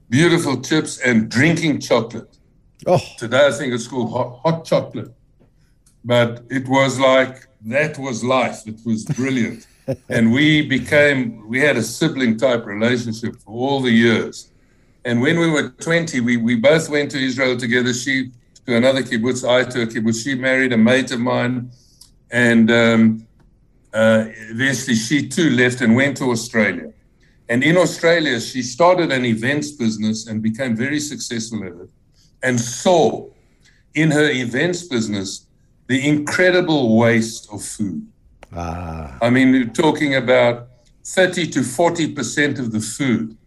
beautiful 0.09 0.61
chips, 0.61 0.99
and 0.99 1.29
drinking 1.29 1.79
chocolate. 1.79 2.37
Oh. 2.85 3.01
Today, 3.17 3.47
I 3.47 3.51
think 3.51 3.73
it's 3.73 3.87
called 3.87 4.11
hot, 4.11 4.39
hot 4.43 4.65
chocolate. 4.65 5.11
But 6.03 6.43
it 6.49 6.67
was 6.67 6.99
like 6.99 7.47
that 7.65 7.97
was 7.97 8.23
life. 8.23 8.67
It 8.67 8.79
was 8.85 9.05
brilliant. 9.05 9.67
and 10.09 10.31
we 10.31 10.67
became, 10.67 11.47
we 11.47 11.59
had 11.59 11.77
a 11.77 11.83
sibling 11.83 12.37
type 12.37 12.65
relationship 12.65 13.35
for 13.37 13.51
all 13.51 13.81
the 13.81 13.91
years. 13.91 14.51
And 15.03 15.21
when 15.21 15.39
we 15.39 15.49
were 15.49 15.69
20, 15.69 16.19
we, 16.21 16.37
we 16.37 16.55
both 16.55 16.89
went 16.89 17.11
to 17.11 17.19
Israel 17.19 17.57
together. 17.57 17.93
She 17.93 18.31
to 18.65 18.75
another 18.75 19.03
kibbutz, 19.03 19.47
I 19.47 19.63
to 19.69 19.83
a 19.83 19.87
kibbutz. 19.87 20.23
She 20.23 20.33
married 20.35 20.73
a 20.73 20.77
mate 20.77 21.11
of 21.11 21.19
mine. 21.19 21.71
And 22.31 22.71
um, 22.71 23.27
uh, 23.93 24.25
eventually 24.49 24.95
she 24.95 25.27
too 25.27 25.51
left 25.51 25.81
and 25.81 25.95
went 25.95 26.17
to 26.17 26.31
Australia. 26.31 26.91
And 27.49 27.63
in 27.63 27.77
Australia, 27.77 28.39
she 28.39 28.61
started 28.61 29.11
an 29.11 29.25
events 29.25 29.71
business 29.71 30.27
and 30.27 30.41
became 30.41 30.75
very 30.75 30.99
successful 30.99 31.63
at 31.63 31.73
it 31.73 31.89
and 32.43 32.59
saw 32.59 33.27
in 33.93 34.11
her 34.11 34.29
events 34.29 34.83
business 34.83 35.45
the 35.87 36.07
incredible 36.07 36.97
waste 36.97 37.47
of 37.51 37.63
food. 37.63 38.07
Ah. 38.53 39.17
I 39.21 39.29
mean, 39.29 39.51
we're 39.51 39.65
talking 39.65 40.15
about 40.15 40.69
30 41.03 41.47
to 41.47 41.59
40% 41.59 42.59
of 42.59 42.71
the 42.71 42.79
food 42.79 43.37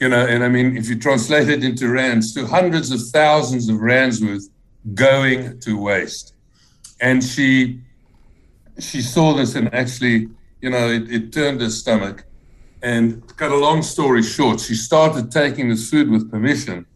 you 0.00 0.08
know, 0.08 0.26
and 0.26 0.42
I 0.42 0.48
mean, 0.48 0.78
if 0.78 0.88
you 0.88 0.98
translate 0.98 1.50
it 1.50 1.62
into 1.62 1.88
rands, 1.88 2.32
to 2.34 2.46
hundreds 2.46 2.90
of 2.90 3.06
thousands 3.08 3.68
of 3.68 3.80
rands 3.80 4.22
worth 4.22 4.48
going 4.94 5.60
to 5.60 5.78
waste. 5.78 6.34
And 7.02 7.22
she 7.22 7.80
she 8.78 9.02
saw 9.02 9.34
this 9.34 9.56
and 9.56 9.72
actually, 9.74 10.28
you 10.62 10.70
know, 10.70 10.88
it, 10.88 11.10
it 11.10 11.32
turned 11.34 11.60
her 11.60 11.68
stomach. 11.68 12.24
And 12.82 13.26
to 13.28 13.34
cut 13.34 13.52
a 13.52 13.56
long 13.56 13.82
story 13.82 14.22
short, 14.22 14.60
she 14.60 14.74
started 14.74 15.30
taking 15.30 15.68
this 15.68 15.90
food 15.90 16.10
with 16.10 16.30
permission 16.30 16.86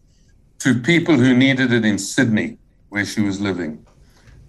to 0.59 0.79
people 0.79 1.15
who 1.15 1.35
needed 1.35 1.71
it 1.71 1.85
in 1.85 1.99
Sydney, 1.99 2.57
where 2.89 3.05
she 3.05 3.21
was 3.21 3.39
living. 3.39 3.85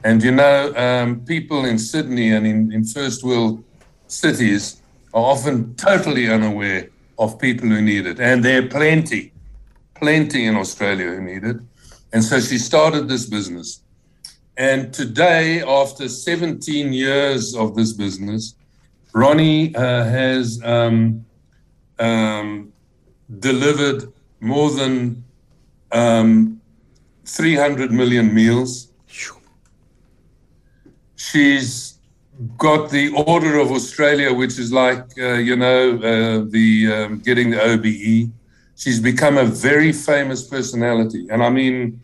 And 0.05 0.23
you 0.23 0.31
know, 0.31 0.75
um, 0.77 1.21
people 1.25 1.65
in 1.65 1.79
Sydney 1.79 2.33
and 2.33 2.47
in, 2.47 2.73
in 2.73 2.85
first 2.85 3.25
world 3.25 3.63
cities 4.07 4.81
are 5.13 5.23
often 5.23 5.75
totally 5.75 6.31
unaware 6.31 6.89
of 7.19 7.39
people 7.39 7.69
who 7.69 7.83
need 7.83 8.07
it. 8.07 8.21
And 8.21 8.45
there 8.45 8.63
are 8.63 8.69
plenty, 8.69 9.33
plenty 9.95 10.47
in 10.47 10.57
Australia 10.57 11.07
who 11.07 11.23
need 11.23 11.45
it. 11.45 11.57
And 12.13 12.23
so 12.23 12.41
she 12.41 12.59
started 12.59 13.09
this 13.09 13.27
business. 13.27 13.83
And 14.57 14.93
today, 14.93 15.63
after 15.63 16.09
17 16.09 16.93
years 16.93 17.55
of 17.55 17.75
this 17.75 17.93
business, 17.93 18.55
Ronni 19.17 19.75
uh, 19.75 20.05
has 20.05 20.63
um, 20.63 21.25
um, 21.99 22.71
delivered 23.41 24.13
more 24.41 24.71
than 24.71 25.25
um, 25.91 26.61
300 27.25 27.91
million 27.93 28.35
meals. 28.35 28.93
She's 31.17 31.99
got 32.59 32.91
the 32.91 33.09
Order 33.27 33.59
of 33.59 33.73
Australia, 33.73 34.35
which 34.35 34.59
is 34.59 34.71
like, 34.71 35.07
uh, 35.19 35.39
you 35.49 35.57
know, 35.57 35.97
uh, 35.97 36.45
the 36.51 36.93
um, 36.93 37.19
getting 37.21 37.49
the 37.49 37.63
OBE. 37.73 38.31
She's 38.77 39.01
become 39.01 39.39
a 39.39 39.47
very 39.47 39.93
famous 39.93 40.47
personality. 40.47 41.27
And 41.31 41.43
I 41.43 41.49
mean, 41.49 42.03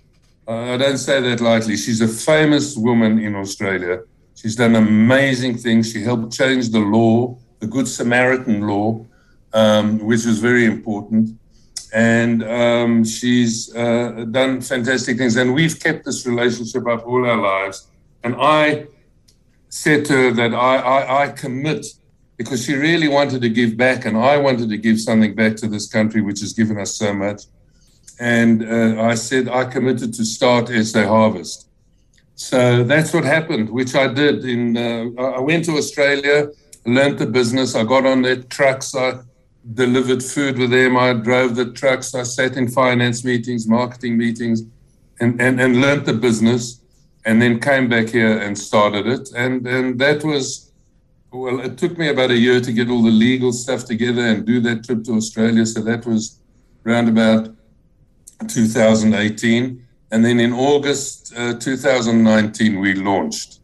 uh, 0.49 0.75
I 0.75 0.77
don't 0.79 0.97
say 0.97 1.21
that 1.21 1.43
lightly. 1.43 1.77
She's 1.77 2.01
a 2.01 2.09
famous 2.09 2.75
woman 2.75 3.19
in 3.19 3.35
Australia. 3.35 4.01
She's 4.35 4.57
done 4.57 4.75
amazing 4.77 5.59
things. 5.59 5.93
She 5.93 6.03
helped 6.03 6.33
change 6.33 6.71
the 6.71 6.81
law, 6.81 7.37
the 7.61 7.67
Good 7.67 7.87
Samaritan 7.87 8.67
law, 8.67 9.07
um, 9.53 9.99
which 9.99 10.25
was 10.25 10.39
very 10.39 10.65
important. 10.65 11.39
And 11.95 12.43
um, 12.43 13.05
she's 13.05 13.75
uh, 13.75 14.25
done 14.31 14.61
fantastic 14.63 15.19
things. 15.19 15.37
And 15.37 15.55
we've 15.55 15.79
kept 15.79 16.05
this 16.05 16.27
relationship 16.27 16.87
up 16.89 17.07
all 17.07 17.27
our 17.27 17.37
lives. 17.37 17.89
And 18.25 18.35
I 18.39 18.87
said 19.69 20.05
to 20.07 20.13
her 20.15 20.31
that 20.33 20.55
I, 20.55 20.77
I, 20.77 21.23
I 21.25 21.29
commit 21.29 21.87
because 22.37 22.65
she 22.65 22.75
really 22.75 23.09
wanted 23.09 23.41
to 23.43 23.49
give 23.49 23.77
back, 23.77 24.05
and 24.05 24.17
I 24.17 24.37
wanted 24.37 24.69
to 24.71 24.77
give 24.77 25.01
something 25.01 25.35
back 25.35 25.55
to 25.57 25.69
this 25.69 25.87
country, 25.87 26.21
which 26.23 26.41
has 26.41 26.53
given 26.53 26.79
us 26.79 26.97
so 26.97 27.13
much. 27.13 27.43
And 28.19 28.65
uh, 28.65 29.03
I 29.03 29.15
said 29.15 29.49
I 29.49 29.65
committed 29.65 30.13
to 30.15 30.25
start 30.25 30.69
SA 30.69 31.07
Harvest. 31.07 31.69
So 32.35 32.83
that's 32.85 33.13
what 33.13 33.25
happened, 33.25 33.71
which 33.71 33.95
I 33.95 34.09
did. 34.09 34.45
In 34.45 34.77
uh, 34.77 35.23
I 35.23 35.41
went 35.41 35.65
to 35.67 35.73
Australia, 35.73 36.49
learned 36.87 37.19
the 37.19 37.27
business. 37.27 37.75
I 37.75 37.85
got 37.85 38.07
on 38.07 38.23
their 38.23 38.43
trucks. 38.43 38.95
I 38.95 39.21
delivered 39.75 40.23
food 40.23 40.59
with 40.59 40.71
them. 40.71 40.97
I 40.97 41.13
drove 41.13 41.55
the 41.55 41.73
trucks. 41.73 42.15
I 42.15 42.25
sat 42.25 42.57
in 42.57 42.69
finance 42.69 43.25
meetings, 43.25 43.69
marketing 43.69 44.17
meetings, 44.17 44.63
and, 45.21 45.41
and, 45.41 45.61
and 45.61 45.81
learned 45.81 46.07
the 46.07 46.15
business 46.15 46.83
and 47.25 47.41
then 47.41 47.61
came 47.61 47.89
back 47.89 48.09
here 48.09 48.39
and 48.39 48.59
started 48.59 49.07
it. 49.07 49.29
And 49.37 49.67
and 49.67 49.99
that 50.01 50.25
was 50.25 50.73
well, 51.33 51.61
it 51.61 51.79
took 51.79 51.97
me 51.97 52.09
about 52.09 52.31
a 52.31 52.37
year 52.37 52.61
to 52.61 52.73
get 52.73 52.91
all 52.91 53.03
the 53.03 53.11
legal 53.11 53.53
stuff 53.53 53.87
together 53.87 54.23
and 54.23 54.45
do 54.45 54.61
that 54.61 54.85
trip 54.85 55.03
to 55.05 55.15
Australia. 55.15 55.65
So 55.65 55.81
that 55.81 56.05
was 56.05 56.39
around 56.85 57.09
about 57.09 57.55
2018. 58.49 59.87
And 60.13 60.25
then 60.25 60.39
in 60.39 60.53
August 60.53 61.33
uh, 61.37 61.55
2019, 61.55 62.79
we 62.79 62.95
launched. 62.95 63.59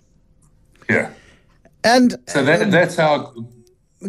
Yeah. 0.90 1.12
And 1.84 2.16
so 2.26 2.42
that, 2.42 2.70
that's 2.70 2.96
how 2.96 3.34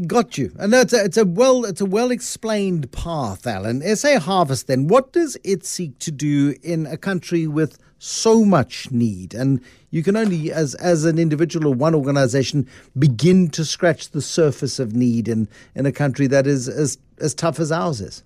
Got 0.06 0.38
you. 0.38 0.52
And 0.60 0.72
that's 0.72 0.94
a, 0.94 1.04
it's 1.04 1.18
a 1.18 1.26
well 1.26 1.66
it's 1.66 1.82
a 1.82 1.86
well 1.86 2.12
explained 2.12 2.92
path, 2.92 3.48
Alan. 3.48 3.82
SA 3.96 4.20
Harvest 4.20 4.68
then, 4.68 4.88
what 4.88 5.12
does 5.12 5.36
it 5.44 5.66
seek 5.66 5.98
to 6.00 6.12
do 6.12 6.54
in 6.62 6.86
a 6.86 6.96
country 6.96 7.48
with 7.48 7.80
so 7.98 8.46
much 8.46 8.92
need? 8.92 9.34
And 9.34 9.62
you 9.90 10.04
can 10.04 10.16
only 10.16 10.52
as 10.52 10.76
as 10.76 11.06
an 11.06 11.18
individual 11.18 11.68
or 11.68 11.74
one 11.74 11.96
organization 11.96 12.68
begin 13.00 13.50
to 13.50 13.66
scratch 13.66 14.12
the 14.12 14.22
surface 14.22 14.78
of 14.78 14.94
need 14.94 15.28
in, 15.28 15.48
in 15.74 15.88
a 15.88 15.92
country 15.92 16.28
that 16.28 16.46
is 16.46 16.70
as 16.70 17.00
as 17.20 17.34
tough 17.34 17.60
as 17.60 17.72
ours 17.72 18.00
is. 18.00 18.24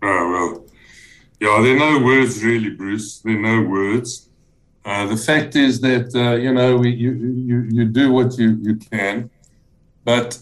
Oh 0.00 0.30
well. 0.30 0.59
Yeah, 1.40 1.60
there 1.62 1.74
are 1.76 1.78
no 1.78 2.04
words 2.04 2.44
really, 2.44 2.70
Bruce. 2.70 3.20
There 3.20 3.36
are 3.36 3.62
no 3.62 3.68
words. 3.68 4.28
Uh, 4.84 5.06
the 5.06 5.16
fact 5.16 5.56
is 5.56 5.80
that 5.80 6.14
uh, 6.14 6.36
you 6.36 6.52
know 6.52 6.76
we, 6.76 6.90
you, 6.90 7.12
you 7.12 7.58
you 7.70 7.84
do 7.86 8.12
what 8.12 8.38
you, 8.38 8.58
you 8.62 8.76
can 8.76 9.30
but 10.04 10.38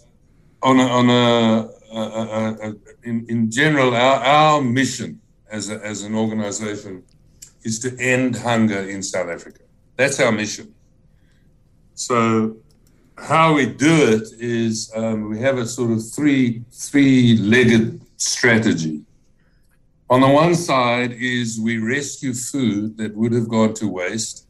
on 0.62 0.78
a, 0.81 0.87
on 0.87 1.11
a, 1.11 1.69
a, 1.93 2.69
a 2.69 2.75
in, 3.02 3.26
in 3.28 3.50
general, 3.50 3.95
our, 3.95 4.17
our 4.23 4.62
mission 4.62 5.21
as, 5.50 5.71
as 5.71 6.02
an 6.02 6.14
organization 6.14 7.02
is 7.62 7.78
to 7.81 7.97
end 7.99 8.37
hunger 8.37 8.81
in 8.81 9.02
South 9.02 9.28
Africa. 9.28 9.61
That's 9.97 10.21
our 10.21 10.33
mission. 10.33 10.75
So, 11.95 12.57
how 13.17 13.55
we 13.55 13.67
do 13.67 14.12
it 14.12 14.28
is 14.40 14.93
um, 14.95 15.28
we 15.28 15.40
have 15.40 15.59
a 15.59 15.67
sort 15.67 15.90
of 15.90 16.09
three 16.09 16.62
three 16.71 17.37
legged 17.37 18.00
strategy. 18.17 19.02
On 20.11 20.23
the 20.23 20.29
one 20.29 20.55
side 20.55 21.12
is 21.12 21.61
we 21.61 21.77
rescue 21.77 22.33
food 22.33 22.97
that 22.97 23.15
would 23.15 23.33
have 23.33 23.49
gone 23.49 23.75
to 23.75 23.87
waste, 23.87 24.47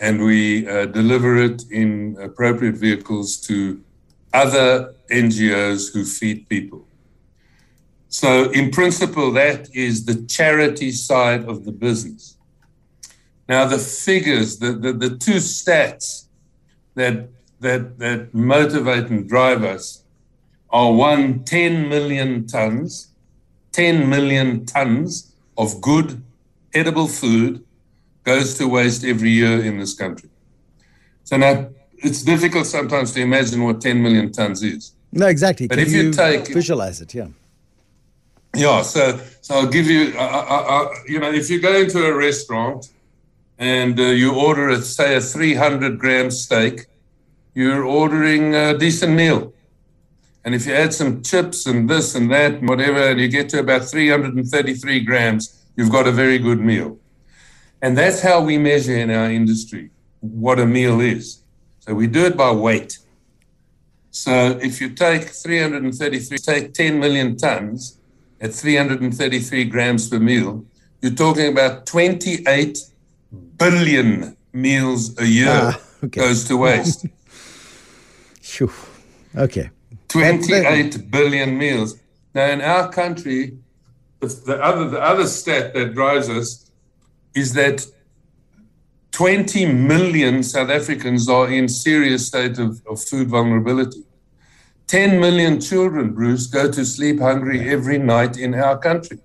and 0.00 0.24
we 0.24 0.66
uh, 0.66 0.86
deliver 0.86 1.36
it 1.36 1.64
in 1.70 2.16
appropriate 2.18 2.76
vehicles 2.76 3.36
to 3.42 3.82
other 4.32 4.94
NGOs 5.10 5.92
who 5.92 6.04
feed 6.04 6.48
people. 6.48 6.86
So, 8.08 8.50
in 8.52 8.70
principle, 8.70 9.32
that 9.32 9.68
is 9.74 10.06
the 10.06 10.24
charity 10.24 10.92
side 10.92 11.44
of 11.44 11.66
the 11.66 11.72
business. 11.72 12.38
Now, 13.48 13.66
the 13.66 13.78
figures, 13.78 14.58
the, 14.58 14.72
the, 14.72 14.92
the 14.92 15.10
two 15.10 15.40
stats 15.40 16.26
that, 16.94 17.28
that, 17.60 17.98
that 17.98 18.32
motivate 18.32 19.10
and 19.10 19.28
drive 19.28 19.62
us 19.62 20.04
are 20.70 20.92
one, 20.92 21.44
10 21.44 21.88
million 21.88 22.46
tons, 22.46 23.13
10 23.74 24.08
million 24.08 24.64
tons 24.64 25.34
of 25.58 25.80
good, 25.80 26.22
edible 26.72 27.08
food 27.08 27.64
goes 28.22 28.56
to 28.56 28.68
waste 28.68 29.04
every 29.04 29.30
year 29.30 29.64
in 29.64 29.78
this 29.78 29.94
country. 29.94 30.30
So 31.24 31.36
now 31.36 31.68
it's 31.98 32.22
difficult 32.22 32.66
sometimes 32.66 33.12
to 33.12 33.20
imagine 33.20 33.64
what 33.64 33.80
10 33.80 34.00
million 34.00 34.30
tons 34.30 34.62
is. 34.62 34.92
No, 35.12 35.26
exactly. 35.26 35.66
But 35.66 35.78
Can 35.78 35.86
if 35.86 35.92
you, 35.92 36.02
you 36.02 36.12
take 36.12 36.46
visualize 36.46 37.00
it, 37.00 37.14
yeah. 37.14 37.26
Yeah, 38.54 38.82
so 38.82 39.18
so 39.40 39.56
I'll 39.56 39.66
give 39.66 39.86
you, 39.86 40.14
uh, 40.16 40.20
uh, 40.20 40.64
uh, 40.74 40.88
you 41.08 41.18
know, 41.18 41.32
if 41.32 41.50
you 41.50 41.60
go 41.60 41.74
into 41.74 42.06
a 42.06 42.14
restaurant 42.14 42.88
and 43.58 43.98
uh, 43.98 44.04
you 44.04 44.32
order, 44.34 44.68
a, 44.68 44.80
say, 44.82 45.16
a 45.16 45.20
300 45.20 45.98
gram 45.98 46.30
steak, 46.30 46.86
you're 47.54 47.84
ordering 47.84 48.54
a 48.54 48.78
decent 48.78 49.14
meal. 49.14 49.52
And 50.44 50.54
if 50.54 50.66
you 50.66 50.74
add 50.74 50.92
some 50.92 51.22
chips 51.22 51.66
and 51.66 51.88
this 51.88 52.14
and 52.14 52.30
that 52.30 52.52
and 52.54 52.68
whatever, 52.68 52.98
and 52.98 53.18
you 53.20 53.28
get 53.28 53.48
to 53.50 53.60
about 53.60 53.84
333 53.84 55.00
grams, 55.00 55.64
you've 55.76 55.90
got 55.90 56.06
a 56.06 56.12
very 56.12 56.38
good 56.38 56.60
meal. 56.60 56.98
And 57.80 57.96
that's 57.96 58.20
how 58.20 58.42
we 58.42 58.58
measure 58.58 58.96
in 58.96 59.10
our 59.10 59.30
industry 59.30 59.90
what 60.20 60.58
a 60.58 60.66
meal 60.66 61.00
is. 61.00 61.42
So 61.80 61.94
we 61.94 62.06
do 62.06 62.24
it 62.26 62.36
by 62.36 62.50
weight. 62.52 62.98
So 64.10 64.58
if 64.62 64.80
you 64.80 64.90
take 64.90 65.22
333, 65.28 66.38
take 66.38 66.72
10 66.72 66.98
million 67.00 67.36
tons 67.36 67.98
at 68.40 68.54
333 68.54 69.64
grams 69.64 70.08
per 70.08 70.18
meal, 70.18 70.64
you're 71.02 71.12
talking 71.12 71.48
about 71.52 71.84
28 71.86 72.78
billion 73.58 74.36
meals 74.52 75.18
a 75.18 75.26
year 75.26 75.48
Ah, 75.50 75.80
okay. 76.04 76.20
goes 76.20 76.44
to 76.44 76.56
waste. 76.56 77.06
Phew. 78.40 78.70
Okay. 79.36 79.70
28 80.14 81.10
billion 81.10 81.58
meals. 81.58 81.98
Now, 82.34 82.46
in 82.46 82.60
our 82.60 82.88
country, 82.88 83.58
the, 84.20 84.28
the 84.28 84.62
other 84.62 84.88
the 84.88 85.00
other 85.00 85.26
stat 85.26 85.74
that 85.74 85.94
drives 85.94 86.28
us 86.28 86.70
is 87.34 87.52
that 87.54 87.84
20 89.10 89.66
million 89.66 90.44
South 90.44 90.70
Africans 90.70 91.28
are 91.28 91.50
in 91.50 91.68
serious 91.68 92.28
state 92.28 92.58
of, 92.60 92.80
of 92.86 93.02
food 93.02 93.28
vulnerability. 93.28 94.04
10 94.86 95.18
million 95.18 95.60
children, 95.60 96.12
Bruce, 96.12 96.46
go 96.46 96.70
to 96.70 96.84
sleep 96.84 97.18
hungry 97.18 97.68
every 97.68 97.98
night 97.98 98.36
in 98.36 98.54
our 98.54 98.78
country. 98.78 99.18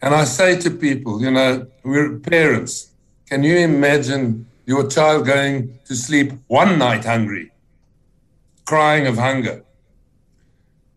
And 0.00 0.14
I 0.14 0.24
say 0.24 0.60
to 0.60 0.70
people, 0.70 1.20
you 1.20 1.32
know, 1.32 1.66
we're 1.82 2.18
parents. 2.20 2.92
Can 3.28 3.42
you 3.42 3.56
imagine 3.56 4.46
your 4.64 4.88
child 4.88 5.26
going 5.26 5.78
to 5.86 5.96
sleep 5.96 6.32
one 6.46 6.78
night 6.78 7.04
hungry, 7.04 7.50
crying 8.70 9.04
of 9.08 9.16
hunger? 9.16 9.64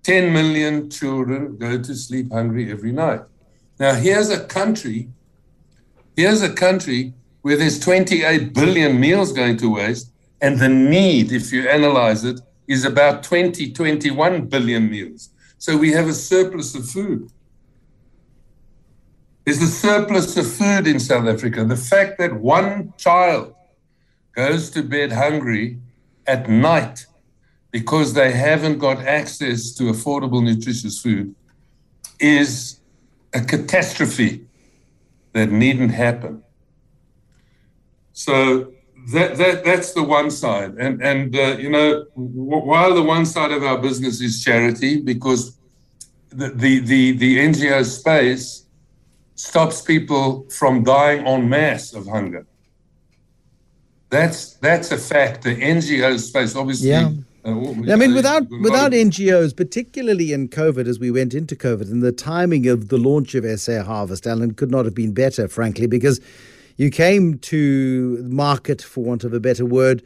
10 0.04 0.32
million 0.32 0.92
children 0.92 1.58
go 1.58 1.72
to 1.82 1.96
sleep 1.96 2.32
hungry 2.32 2.72
every 2.72 2.92
night. 2.92 3.22
Now, 3.80 3.96
here's 3.96 4.30
a 4.30 4.46
country, 4.46 5.10
here's 6.16 6.44
a 6.44 6.54
country 6.54 7.14
where 7.42 7.58
there's 7.58 7.80
28 7.80 8.54
billion 8.54 9.00
meals 9.00 9.32
going 9.34 9.58
to 9.58 9.74
waste, 9.74 10.12
and 10.40 10.60
the 10.60 10.70
need, 10.70 11.32
if 11.32 11.52
you 11.52 11.68
analyze 11.68 12.24
it, 12.24 12.40
is 12.68 12.86
about 12.86 13.24
20, 13.24 13.72
21 13.72 14.46
billion 14.46 14.88
meals. 14.88 15.30
So 15.58 15.76
we 15.76 15.94
have 15.94 16.08
a 16.08 16.14
surplus 16.14 16.76
of 16.76 16.88
food. 16.88 17.32
There's 19.46 19.64
a 19.64 19.74
surplus 19.88 20.38
of 20.38 20.46
food 20.46 20.86
in 20.86 21.00
South 21.00 21.28
Africa. 21.28 21.66
The 21.66 21.84
fact 21.94 22.20
that 22.20 22.34
one 22.34 22.94
child 22.98 23.56
goes 24.36 24.70
to 24.70 24.84
bed 24.84 25.12
hungry 25.12 25.80
at 26.28 26.48
night 26.48 27.08
because 27.74 28.14
they 28.14 28.32
haven't 28.32 28.78
got 28.78 29.00
access 29.00 29.72
to 29.74 29.84
affordable, 29.86 30.42
nutritious 30.44 31.02
food 31.02 31.36
is 32.20 32.80
a 33.34 33.42
catastrophe 33.42 34.46
that 35.34 35.50
needn't 35.50 35.92
happen. 35.92 36.44
So 38.14 38.72
that, 39.12 39.38
that 39.38 39.66
that's 39.66 39.94
the 39.94 40.04
one 40.04 40.30
side, 40.30 40.76
and 40.76 41.02
and 41.02 41.36
uh, 41.36 41.58
you 41.58 41.72
know 41.72 42.06
while 42.14 42.94
the 42.94 43.02
one 43.02 43.26
side 43.26 43.52
of 43.52 43.64
our 43.64 43.80
business 43.80 44.22
is 44.22 44.44
charity, 44.44 45.02
because 45.02 45.58
the 46.30 46.50
the 46.50 46.80
the, 46.80 47.12
the 47.14 47.40
NGO 47.40 47.84
space 47.84 48.66
stops 49.34 49.82
people 49.82 50.46
from 50.52 50.84
dying 50.84 51.26
en 51.26 51.50
masse 51.50 51.92
of 51.94 52.06
hunger. 52.06 52.46
That's 54.12 54.54
that's 54.58 54.92
a 54.92 54.98
fact. 54.98 55.42
The 55.42 55.56
NGO 55.56 56.20
space, 56.20 56.56
obviously. 56.56 56.90
Yeah. 56.90 57.10
Uh, 57.46 57.72
I 57.92 57.96
mean, 57.96 58.14
without 58.14 58.50
without 58.62 58.92
NGOs, 58.94 59.56
particularly 59.56 60.32
in 60.32 60.48
COVID, 60.48 60.88
as 60.88 61.00
we 61.00 61.12
went 61.12 61.34
into 61.34 61.56
COVID, 61.56 61.92
and 61.92 62.02
the 62.02 62.14
timing 62.14 62.68
of 62.68 62.88
the 62.88 62.98
launch 62.98 63.36
of 63.36 63.46
SA 63.60 63.84
Harvest, 63.84 64.26
Alan, 64.26 64.54
could 64.54 64.72
not 64.72 64.86
have 64.86 64.96
been 64.96 65.14
better, 65.14 65.48
frankly, 65.50 65.86
because 65.86 66.22
you 66.78 66.90
came 66.90 67.38
to 67.40 68.26
market, 68.30 68.82
for 68.82 69.04
want 69.04 69.24
of 69.24 69.34
a 69.34 69.40
better 69.40 69.66
word, 69.66 70.02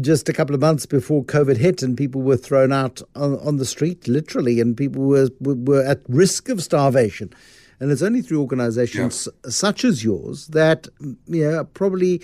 just 0.00 0.28
a 0.28 0.32
couple 0.32 0.54
of 0.54 0.60
months 0.60 0.86
before 0.86 1.22
COVID 1.24 1.58
hit, 1.58 1.82
and 1.82 1.96
people 1.96 2.22
were 2.22 2.38
thrown 2.38 2.72
out 2.72 3.02
on, 3.14 3.38
on 3.40 3.56
the 3.58 3.66
street, 3.66 4.08
literally, 4.08 4.60
and 4.60 4.76
people 4.76 5.02
were 5.02 5.28
were 5.40 5.84
at 5.84 6.00
risk 6.08 6.48
of 6.48 6.62
starvation. 6.62 7.32
And 7.78 7.92
it's 7.92 8.00
only 8.00 8.22
through 8.22 8.40
organisations 8.40 9.28
yeah. 9.44 9.50
such 9.50 9.84
as 9.84 10.02
yours 10.02 10.46
that, 10.48 10.88
yeah, 11.26 11.62
probably 11.74 12.22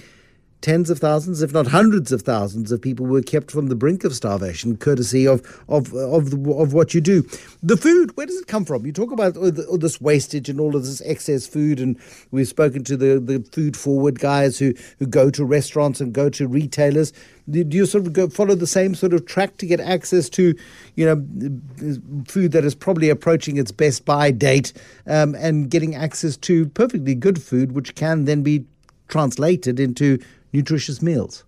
tens 0.62 0.88
of 0.88 0.98
thousands, 0.98 1.42
if 1.42 1.52
not 1.52 1.66
hundreds 1.66 2.12
of 2.12 2.22
thousands, 2.22 2.72
of 2.72 2.80
people 2.80 3.04
were 3.04 3.20
kept 3.20 3.50
from 3.50 3.66
the 3.66 3.74
brink 3.74 4.04
of 4.04 4.14
starvation, 4.14 4.76
courtesy 4.76 5.26
of 5.26 5.40
of 5.68 5.92
of, 5.92 6.30
the, 6.30 6.52
of 6.52 6.72
what 6.72 6.94
you 6.94 7.00
do. 7.00 7.22
The 7.62 7.76
food, 7.76 8.16
where 8.16 8.26
does 8.26 8.40
it 8.40 8.46
come 8.46 8.64
from? 8.64 8.86
You 8.86 8.92
talk 8.92 9.12
about 9.12 9.36
all, 9.36 9.50
the, 9.50 9.66
all, 9.66 9.78
this 9.78 10.00
wastage 10.00 10.48
and 10.48 10.58
all 10.58 10.74
of 10.74 10.84
this 10.84 11.02
excess 11.02 11.46
food, 11.46 11.80
and 11.80 11.98
we've 12.30 12.48
spoken 12.48 12.84
to 12.84 12.96
the, 12.96 13.20
the 13.20 13.46
food 13.52 13.76
forward 13.76 14.20
guys 14.20 14.58
who, 14.58 14.72
who 14.98 15.06
go 15.06 15.30
to 15.30 15.44
restaurants 15.44 16.00
and 16.00 16.12
go 16.12 16.30
to 16.30 16.46
retailers. 16.46 17.12
Do 17.50 17.66
you 17.68 17.86
sort 17.86 18.06
of 18.06 18.12
go 18.12 18.28
follow 18.28 18.54
the 18.54 18.68
same 18.68 18.94
sort 18.94 19.12
of 19.12 19.26
track 19.26 19.56
to 19.58 19.66
get 19.66 19.80
access 19.80 20.28
to, 20.30 20.54
you 20.94 21.04
know, 21.04 22.24
food 22.28 22.52
that 22.52 22.64
is 22.64 22.74
probably 22.76 23.10
approaching 23.10 23.56
its 23.56 23.72
best 23.72 24.04
buy 24.04 24.30
date, 24.30 24.72
um, 25.08 25.34
and 25.34 25.68
getting 25.68 25.96
access 25.96 26.36
to 26.38 26.66
perfectly 26.68 27.16
good 27.16 27.42
food, 27.42 27.72
which 27.72 27.96
can 27.96 28.26
then 28.26 28.42
be 28.44 28.64
translated 29.08 29.78
into 29.78 30.18
nutritious 30.52 31.00
meals. 31.02 31.44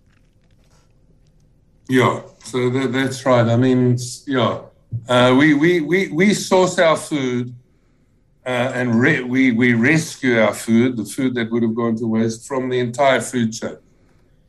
Yeah, 1.87 2.21
so 2.43 2.69
that, 2.69 2.91
that's 2.91 3.25
right. 3.25 3.47
I 3.47 3.55
mean, 3.57 3.97
yeah, 4.25 4.61
uh, 5.07 5.35
we, 5.37 5.53
we, 5.53 5.81
we, 5.81 6.07
we 6.07 6.33
source 6.33 6.79
our 6.79 6.97
food 6.97 7.53
uh, 8.45 8.71
and 8.73 8.99
re- 8.99 9.21
we, 9.23 9.51
we 9.51 9.73
rescue 9.73 10.39
our 10.39 10.53
food, 10.53 10.97
the 10.97 11.05
food 11.05 11.35
that 11.35 11.51
would 11.51 11.63
have 11.63 11.75
gone 11.75 11.95
to 11.97 12.07
waste, 12.07 12.47
from 12.47 12.69
the 12.69 12.79
entire 12.79 13.21
food 13.21 13.53
chain. 13.53 13.77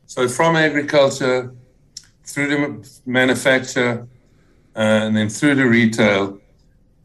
So 0.06 0.28
from 0.28 0.56
agriculture 0.56 1.54
through 2.24 2.48
the 2.48 3.00
manufacture 3.04 4.06
uh, 4.74 4.78
and 4.78 5.16
then 5.16 5.28
through 5.28 5.56
the 5.56 5.66
retail, 5.66 6.40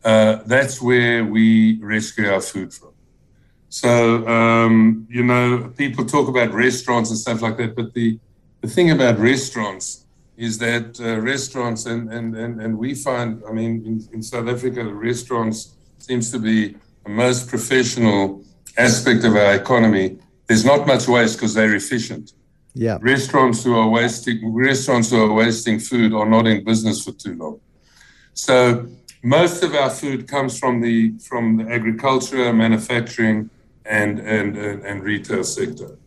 uh, 0.03 0.37
that's 0.45 0.81
where 0.81 1.25
we 1.25 1.79
rescue 1.81 2.29
our 2.29 2.41
food 2.41 2.73
from. 2.73 2.90
So, 3.71 4.27
um, 4.27 5.07
you 5.09 5.23
know, 5.23 5.71
people 5.77 6.03
talk 6.03 6.27
about 6.27 6.51
restaurants 6.53 7.09
and 7.09 7.17
stuff 7.17 7.41
like 7.41 7.55
that, 7.55 7.73
but 7.73 7.93
the, 7.93 8.19
the 8.59 8.67
thing 8.67 8.91
about 8.91 9.17
restaurants 9.17 10.05
is 10.35 10.57
that 10.57 10.99
uh, 10.99 11.21
restaurants, 11.21 11.85
and, 11.85 12.11
and, 12.11 12.35
and, 12.35 12.61
and 12.61 12.77
we 12.77 12.93
find, 12.93 13.41
I 13.47 13.53
mean, 13.53 13.81
in, 13.85 14.05
in 14.13 14.21
South 14.21 14.49
Africa, 14.49 14.83
restaurants 14.83 15.75
seems 15.99 16.31
to 16.31 16.39
be 16.39 16.75
the 17.05 17.11
most 17.11 17.47
professional 17.47 18.43
aspect 18.77 19.23
of 19.23 19.37
our 19.37 19.55
economy. 19.55 20.17
There's 20.47 20.65
not 20.65 20.85
much 20.85 21.07
waste 21.07 21.37
because 21.37 21.53
they're 21.53 21.73
efficient. 21.73 22.33
Yeah. 22.73 22.97
Restaurants 22.99 23.63
who 23.63 23.73
are 23.75 23.87
wasting 23.87 24.53
restaurants 24.53 25.11
who 25.11 25.23
are 25.23 25.33
wasting 25.33 25.79
food 25.79 26.13
are 26.13 26.27
not 26.27 26.45
in 26.45 26.65
business 26.65 27.05
for 27.05 27.13
too 27.13 27.35
long. 27.35 27.61
So 28.33 28.87
most 29.23 29.63
of 29.63 29.75
our 29.75 29.89
food 29.89 30.27
comes 30.27 30.59
from 30.59 30.81
the 30.81 31.17
from 31.19 31.57
the 31.57 31.71
agriculture, 31.71 32.51
manufacturing, 32.53 33.49
and 33.85 34.19
and 34.19 34.57
and, 34.57 34.85
and 34.85 35.03
retail 35.03 35.43
sector. 35.43 35.97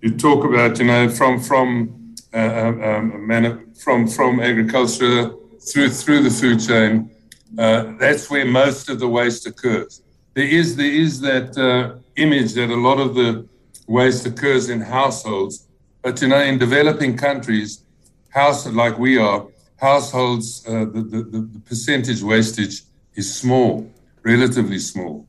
You 0.00 0.16
talk 0.16 0.44
about 0.44 0.78
you 0.78 0.84
know 0.84 1.08
from 1.08 1.40
from 1.40 2.14
uh, 2.32 2.38
um, 2.38 3.30
um 3.30 3.72
from 3.74 4.08
from 4.08 4.40
agriculture 4.40 5.32
through 5.60 5.90
through 5.90 6.22
the 6.22 6.30
food 6.30 6.60
chain. 6.60 7.10
Uh, 7.56 7.92
that's 7.98 8.30
where 8.30 8.44
most 8.44 8.88
of 8.88 8.98
the 8.98 9.08
waste 9.08 9.46
occurs. 9.46 10.02
There 10.34 10.46
is 10.46 10.76
there 10.76 10.92
is 11.04 11.20
that 11.20 11.56
uh, 11.56 11.98
image 12.16 12.54
that 12.54 12.70
a 12.70 12.76
lot 12.76 12.98
of 12.98 13.14
the 13.14 13.46
waste 13.86 14.26
occurs 14.26 14.68
in 14.68 14.80
households, 14.80 15.68
but 16.02 16.20
you 16.20 16.28
know 16.28 16.40
in 16.40 16.58
developing 16.58 17.16
countries, 17.16 17.84
house 18.30 18.66
like 18.66 18.98
we 18.98 19.16
are, 19.16 19.46
households 19.76 20.64
uh, 20.66 20.86
the, 20.86 21.02
the, 21.02 21.22
the 21.54 21.62
percentage 21.64 22.22
wastage 22.22 22.82
is 23.14 23.32
small, 23.34 23.88
relatively 24.22 24.78
small. 24.78 25.26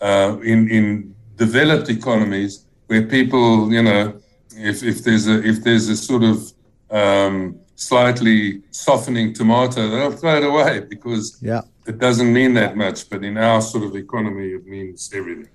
Uh, 0.00 0.38
in 0.42 0.68
in 0.68 1.14
developed 1.38 1.88
economies 1.88 2.64
where 2.88 3.02
people, 3.06 3.72
you 3.72 3.82
know, 3.82 4.20
if, 4.50 4.82
if 4.82 5.04
there's 5.04 5.26
a 5.26 5.42
if 5.42 5.62
there's 5.62 5.88
a 5.88 5.96
sort 5.96 6.24
of 6.24 6.52
um, 6.90 7.58
slightly 7.76 8.60
softening 8.70 9.32
tomato, 9.32 9.88
they'll 9.88 10.12
throw 10.12 10.36
it 10.36 10.44
away 10.44 10.80
because 10.80 11.38
yeah. 11.40 11.62
it 11.86 11.98
doesn't 11.98 12.32
mean 12.32 12.54
that 12.54 12.76
much. 12.76 13.08
But 13.08 13.24
in 13.24 13.38
our 13.38 13.62
sort 13.62 13.84
of 13.84 13.94
economy, 13.94 14.48
it 14.48 14.66
means 14.66 15.10
everything. 15.14 15.48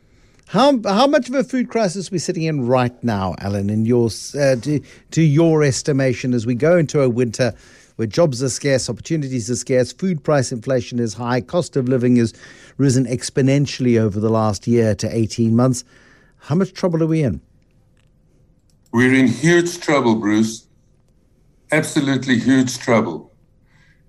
How 0.47 0.79
how 0.85 1.07
much 1.07 1.29
of 1.29 1.35
a 1.35 1.43
food 1.43 1.69
crisis 1.69 2.11
we're 2.11 2.15
we 2.15 2.19
sitting 2.19 2.43
in 2.43 2.67
right 2.67 3.03
now, 3.03 3.35
Alan? 3.39 3.69
In 3.69 3.85
your 3.85 4.07
uh, 4.39 4.55
to, 4.55 4.81
to 5.11 5.21
your 5.21 5.63
estimation, 5.63 6.33
as 6.33 6.45
we 6.45 6.55
go 6.55 6.77
into 6.77 7.01
a 7.01 7.09
winter 7.09 7.53
where 7.95 8.07
jobs 8.07 8.41
are 8.41 8.49
scarce, 8.49 8.89
opportunities 8.89 9.49
are 9.49 9.55
scarce, 9.55 9.91
food 9.93 10.23
price 10.23 10.51
inflation 10.51 10.99
is 10.99 11.13
high, 11.13 11.41
cost 11.41 11.75
of 11.75 11.87
living 11.87 12.15
has 12.15 12.33
risen 12.77 13.05
exponentially 13.05 13.99
over 13.99 14.19
the 14.19 14.29
last 14.29 14.67
year 14.67 14.95
to 14.95 15.15
18 15.15 15.55
months. 15.55 15.83
How 16.39 16.55
much 16.55 16.73
trouble 16.73 17.01
are 17.03 17.07
we 17.07 17.23
in? 17.23 17.41
We're 18.91 19.13
in 19.13 19.27
huge 19.27 19.79
trouble, 19.79 20.15
Bruce. 20.15 20.67
Absolutely 21.71 22.37
huge 22.37 22.77
trouble. 22.77 23.31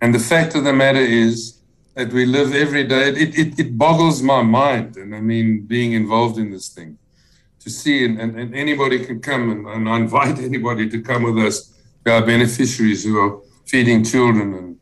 And 0.00 0.14
the 0.14 0.18
fact 0.18 0.54
of 0.54 0.64
the 0.64 0.72
matter 0.72 1.00
is 1.00 1.58
that 1.94 2.12
we 2.12 2.26
live 2.26 2.54
every 2.54 2.84
day, 2.84 3.08
it, 3.08 3.38
it, 3.38 3.58
it 3.58 3.78
boggles 3.78 4.20
my 4.20 4.42
mind. 4.42 4.96
And 4.96 5.14
I 5.14 5.20
mean, 5.20 5.62
being 5.62 5.92
involved 5.92 6.38
in 6.38 6.50
this 6.50 6.68
thing, 6.68 6.98
to 7.60 7.70
see, 7.70 8.04
and, 8.04 8.20
and, 8.20 8.38
and 8.38 8.54
anybody 8.54 9.04
can 9.04 9.20
come, 9.20 9.50
and, 9.50 9.66
and 9.66 9.88
I 9.88 9.96
invite 9.96 10.38
anybody 10.38 10.88
to 10.90 11.00
come 11.00 11.22
with 11.22 11.38
us, 11.38 11.72
our 12.06 12.20
beneficiaries 12.20 13.04
who 13.04 13.18
are 13.18 13.40
feeding 13.64 14.04
children 14.04 14.52
and, 14.52 14.76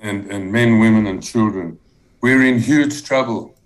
and, 0.00 0.30
and 0.30 0.50
men, 0.50 0.78
women, 0.78 1.06
and 1.06 1.22
children. 1.22 1.78
We're 2.22 2.44
in 2.44 2.60
huge 2.60 3.02
trouble. 3.02 3.56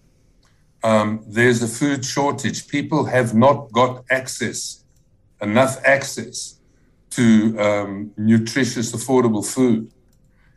Um, 0.83 1.23
there's 1.27 1.63
a 1.63 1.69
food 1.69 2.05
shortage. 2.05 2.67
People 2.69 3.05
have 3.05 3.35
not 3.35 3.71
got 3.71 4.05
access, 4.11 4.83
enough 5.43 5.77
access 5.85 6.59
to 7.11 7.55
um, 7.61 8.13
nutritious, 8.17 8.93
affordable 8.93 9.45
food. 9.45 9.93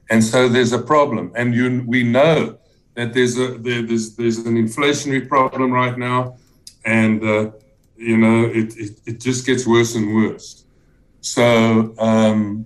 And 0.09 0.23
so 0.23 0.47
there's 0.47 0.71
a 0.71 0.79
problem. 0.79 1.33
And 1.35 1.53
you, 1.53 1.83
we 1.85 2.03
know 2.03 2.57
that 2.95 3.13
there's, 3.13 3.37
a, 3.37 3.57
there, 3.57 3.81
there's, 3.81 4.15
there's 4.15 4.37
an 4.37 4.55
inflationary 4.55 5.27
problem 5.27 5.71
right 5.73 5.97
now. 5.97 6.37
And, 6.85 7.21
uh, 7.21 7.51
you 7.97 8.17
know, 8.17 8.45
it, 8.45 8.77
it, 8.77 8.99
it, 9.05 9.19
just 9.19 9.45
gets 9.45 9.67
worse 9.67 9.95
and 9.95 10.15
worse. 10.15 10.63
So 11.19 11.93
um, 11.99 12.65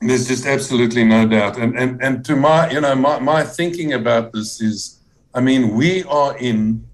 there's 0.00 0.26
just 0.28 0.46
absolutely 0.46 1.04
no 1.04 1.26
doubt. 1.26 1.58
And 1.58 1.78
and 1.78 2.02
and 2.02 2.24
to 2.24 2.36
my 2.36 2.70
you 2.70 2.80
know 2.80 2.94
my 2.94 3.18
my 3.18 3.42
thinking 3.42 3.92
about 3.92 4.32
this 4.32 4.60
is, 4.60 5.00
I 5.34 5.40
mean, 5.40 5.74
we 5.74 6.04
are 6.04 6.36
in. 6.38 6.86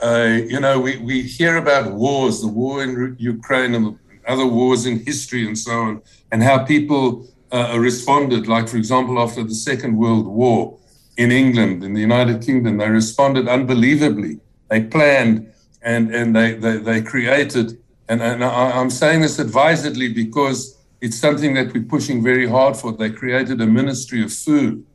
Uh, 0.00 0.40
you 0.48 0.58
know, 0.58 0.80
we, 0.80 0.96
we 0.96 1.22
hear 1.22 1.58
about 1.58 1.92
wars, 1.92 2.40
the 2.40 2.48
war 2.48 2.82
in 2.82 3.14
Ukraine 3.20 3.72
and 3.76 3.96
other 4.26 4.44
wars 4.44 4.84
in 4.84 4.98
history 4.98 5.46
and 5.46 5.56
so 5.56 5.70
on, 5.70 6.02
and 6.32 6.42
how 6.42 6.64
people 6.64 7.28
uh, 7.52 7.76
responded. 7.78 8.48
Like, 8.48 8.66
for 8.68 8.78
example, 8.78 9.22
after 9.22 9.44
the 9.44 9.54
Second 9.54 9.96
World 9.96 10.26
War, 10.26 10.76
in 11.16 11.30
England, 11.30 11.84
in 11.84 11.94
the 11.94 12.00
United 12.00 12.42
Kingdom. 12.42 12.78
They 12.78 12.88
responded 12.88 13.48
unbelievably. 13.48 14.40
They 14.68 14.82
planned 14.84 15.52
and, 15.82 16.14
and 16.14 16.34
they, 16.34 16.54
they, 16.54 16.78
they 16.78 17.02
created, 17.02 17.78
and, 18.08 18.22
and 18.22 18.44
I, 18.44 18.70
I'm 18.70 18.90
saying 18.90 19.22
this 19.22 19.38
advisedly 19.38 20.12
because 20.12 20.78
it's 21.02 21.18
something 21.18 21.52
that 21.54 21.74
we're 21.74 21.82
pushing 21.82 22.22
very 22.22 22.48
hard 22.48 22.76
for. 22.76 22.92
They 22.92 23.10
created 23.10 23.60
a 23.60 23.66
ministry 23.66 24.22
of 24.22 24.32
food. 24.32 24.86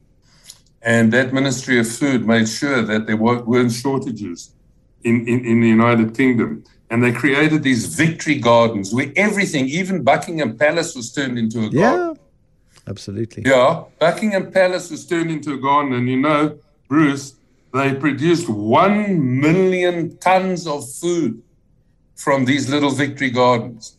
And 0.82 1.12
that 1.12 1.34
ministry 1.34 1.80
of 1.80 1.88
food 1.88 2.26
made 2.26 2.48
sure 2.48 2.82
that 2.82 3.08
there 3.08 3.18
weren't 3.18 3.74
shortages 3.74 4.54
in, 5.04 5.28
in, 5.28 5.46
in 5.46 5.60
the 5.60 5.68
United 5.68 6.16
Kingdom. 6.16 6.64
And 6.90 7.04
they 7.04 7.12
created 7.12 7.62
these 7.62 7.94
victory 7.94 8.40
gardens 8.40 8.94
where 8.94 9.12
everything, 9.18 9.66
even 9.68 10.02
Buckingham 10.02 10.58
Palace, 10.58 10.96
was 10.96 11.12
turned 11.12 11.38
into 11.38 11.66
a 11.66 11.70
garden. 11.70 11.78
Yeah, 11.78 12.14
absolutely. 12.88 13.44
Yeah, 13.46 13.84
Buckingham 14.00 14.50
Palace 14.50 14.90
was 14.90 15.06
turned 15.06 15.30
into 15.30 15.56
a 15.56 15.58
garden. 15.58 15.92
And 15.92 16.08
you 16.08 16.22
know, 16.22 16.58
Bruce, 16.88 17.36
they 17.74 17.94
produced 17.96 18.48
one 18.48 19.42
million 19.42 20.18
tons 20.20 20.66
of 20.66 20.90
food 20.90 21.44
from 22.16 22.46
these 22.46 22.70
little 22.70 22.92
victory 22.92 23.30
gardens. 23.30 23.97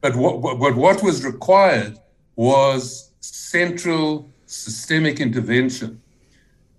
But 0.00 0.16
what, 0.16 0.40
what, 0.40 0.76
what 0.76 1.02
was 1.02 1.24
required 1.24 1.98
was 2.36 3.12
central 3.20 4.30
systemic 4.46 5.20
intervention. 5.20 6.00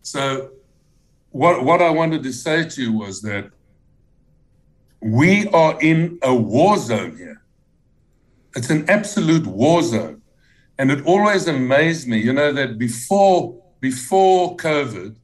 So, 0.01 0.51
what, 1.31 1.63
what 1.63 1.81
I 1.81 1.89
wanted 1.89 2.23
to 2.23 2.31
say 2.31 2.67
to 2.67 2.81
you 2.81 2.93
was 2.93 3.21
that 3.21 3.51
we 5.01 5.47
are 5.49 5.79
in 5.81 6.19
a 6.23 6.33
war 6.33 6.77
zone 6.77 7.17
here. 7.17 7.41
It's 8.55 8.69
an 8.69 8.89
absolute 8.89 9.45
war 9.45 9.83
zone. 9.83 10.21
And 10.79 10.91
it 10.91 11.05
always 11.05 11.47
amazed 11.47 12.07
me, 12.07 12.19
you 12.19 12.33
know, 12.33 12.51
that 12.53 12.77
before 12.77 13.55
before 13.79 14.57
COVID, 14.57 15.15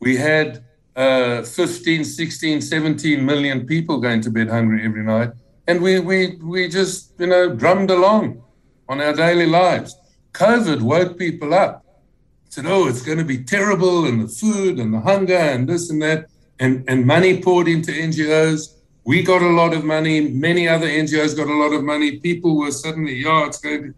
we 0.00 0.16
had 0.16 0.64
uh, 0.96 1.42
15, 1.42 2.04
16, 2.04 2.60
17 2.62 3.24
million 3.24 3.66
people 3.66 4.00
going 4.00 4.20
to 4.22 4.30
bed 4.30 4.48
hungry 4.48 4.84
every 4.84 5.02
night. 5.02 5.30
And 5.68 5.82
we, 5.82 6.00
we, 6.00 6.36
we 6.42 6.66
just, 6.66 7.12
you 7.18 7.26
know, 7.26 7.54
drummed 7.54 7.90
along 7.90 8.42
on 8.88 9.02
our 9.02 9.12
daily 9.12 9.46
lives. 9.46 9.94
COVID 10.32 10.80
woke 10.80 11.18
people 11.18 11.52
up. 11.52 11.84
Said, 12.48 12.64
oh, 12.64 12.88
it's 12.88 13.02
going 13.02 13.18
to 13.18 13.24
be 13.24 13.44
terrible, 13.44 14.06
and 14.06 14.22
the 14.22 14.28
food 14.28 14.78
and 14.78 14.94
the 14.94 15.00
hunger 15.00 15.36
and 15.36 15.68
this 15.68 15.90
and 15.90 16.00
that. 16.00 16.30
And, 16.58 16.88
and 16.88 17.04
money 17.04 17.42
poured 17.42 17.68
into 17.68 17.92
NGOs. 17.92 18.76
We 19.04 19.22
got 19.22 19.42
a 19.42 19.48
lot 19.48 19.74
of 19.74 19.84
money. 19.84 20.22
Many 20.22 20.66
other 20.66 20.88
NGOs 20.88 21.36
got 21.36 21.48
a 21.48 21.54
lot 21.54 21.74
of 21.74 21.84
money. 21.84 22.18
People 22.18 22.56
were 22.56 22.70
suddenly, 22.70 23.16
yeah, 23.16 23.46
it's 23.46 23.58
going 23.58 23.82
to. 23.82 23.94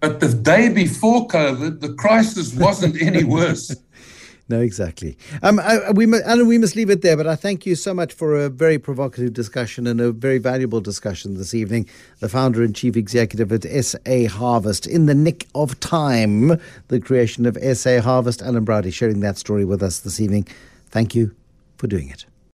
But 0.00 0.20
the 0.20 0.34
day 0.34 0.68
before 0.68 1.26
COVID, 1.28 1.80
the 1.80 1.94
crisis 1.94 2.54
wasn't 2.54 3.00
any 3.00 3.24
worse. 3.24 3.74
No, 4.50 4.60
exactly. 4.60 5.18
Um, 5.42 5.60
I, 5.60 5.90
we, 5.90 6.06
Alan, 6.22 6.46
we 6.46 6.56
must 6.56 6.74
leave 6.74 6.88
it 6.88 7.02
there, 7.02 7.18
but 7.18 7.26
I 7.26 7.36
thank 7.36 7.66
you 7.66 7.74
so 7.74 7.92
much 7.92 8.14
for 8.14 8.34
a 8.34 8.48
very 8.48 8.78
provocative 8.78 9.34
discussion 9.34 9.86
and 9.86 10.00
a 10.00 10.10
very 10.10 10.38
valuable 10.38 10.80
discussion 10.80 11.34
this 11.34 11.52
evening. 11.52 11.86
The 12.20 12.30
founder 12.30 12.62
and 12.62 12.74
chief 12.74 12.96
executive 12.96 13.52
at 13.52 13.84
SA 13.84 14.28
Harvest, 14.28 14.86
in 14.86 15.04
the 15.04 15.14
nick 15.14 15.46
of 15.54 15.78
time, 15.80 16.58
the 16.88 16.98
creation 16.98 17.44
of 17.44 17.58
SA 17.76 18.00
Harvest. 18.00 18.40
Alan 18.40 18.64
Browde 18.64 18.92
sharing 18.92 19.20
that 19.20 19.36
story 19.36 19.66
with 19.66 19.82
us 19.82 20.00
this 20.00 20.18
evening. 20.18 20.46
Thank 20.86 21.14
you 21.14 21.34
for 21.76 21.86
doing 21.86 22.08
it. 22.08 22.24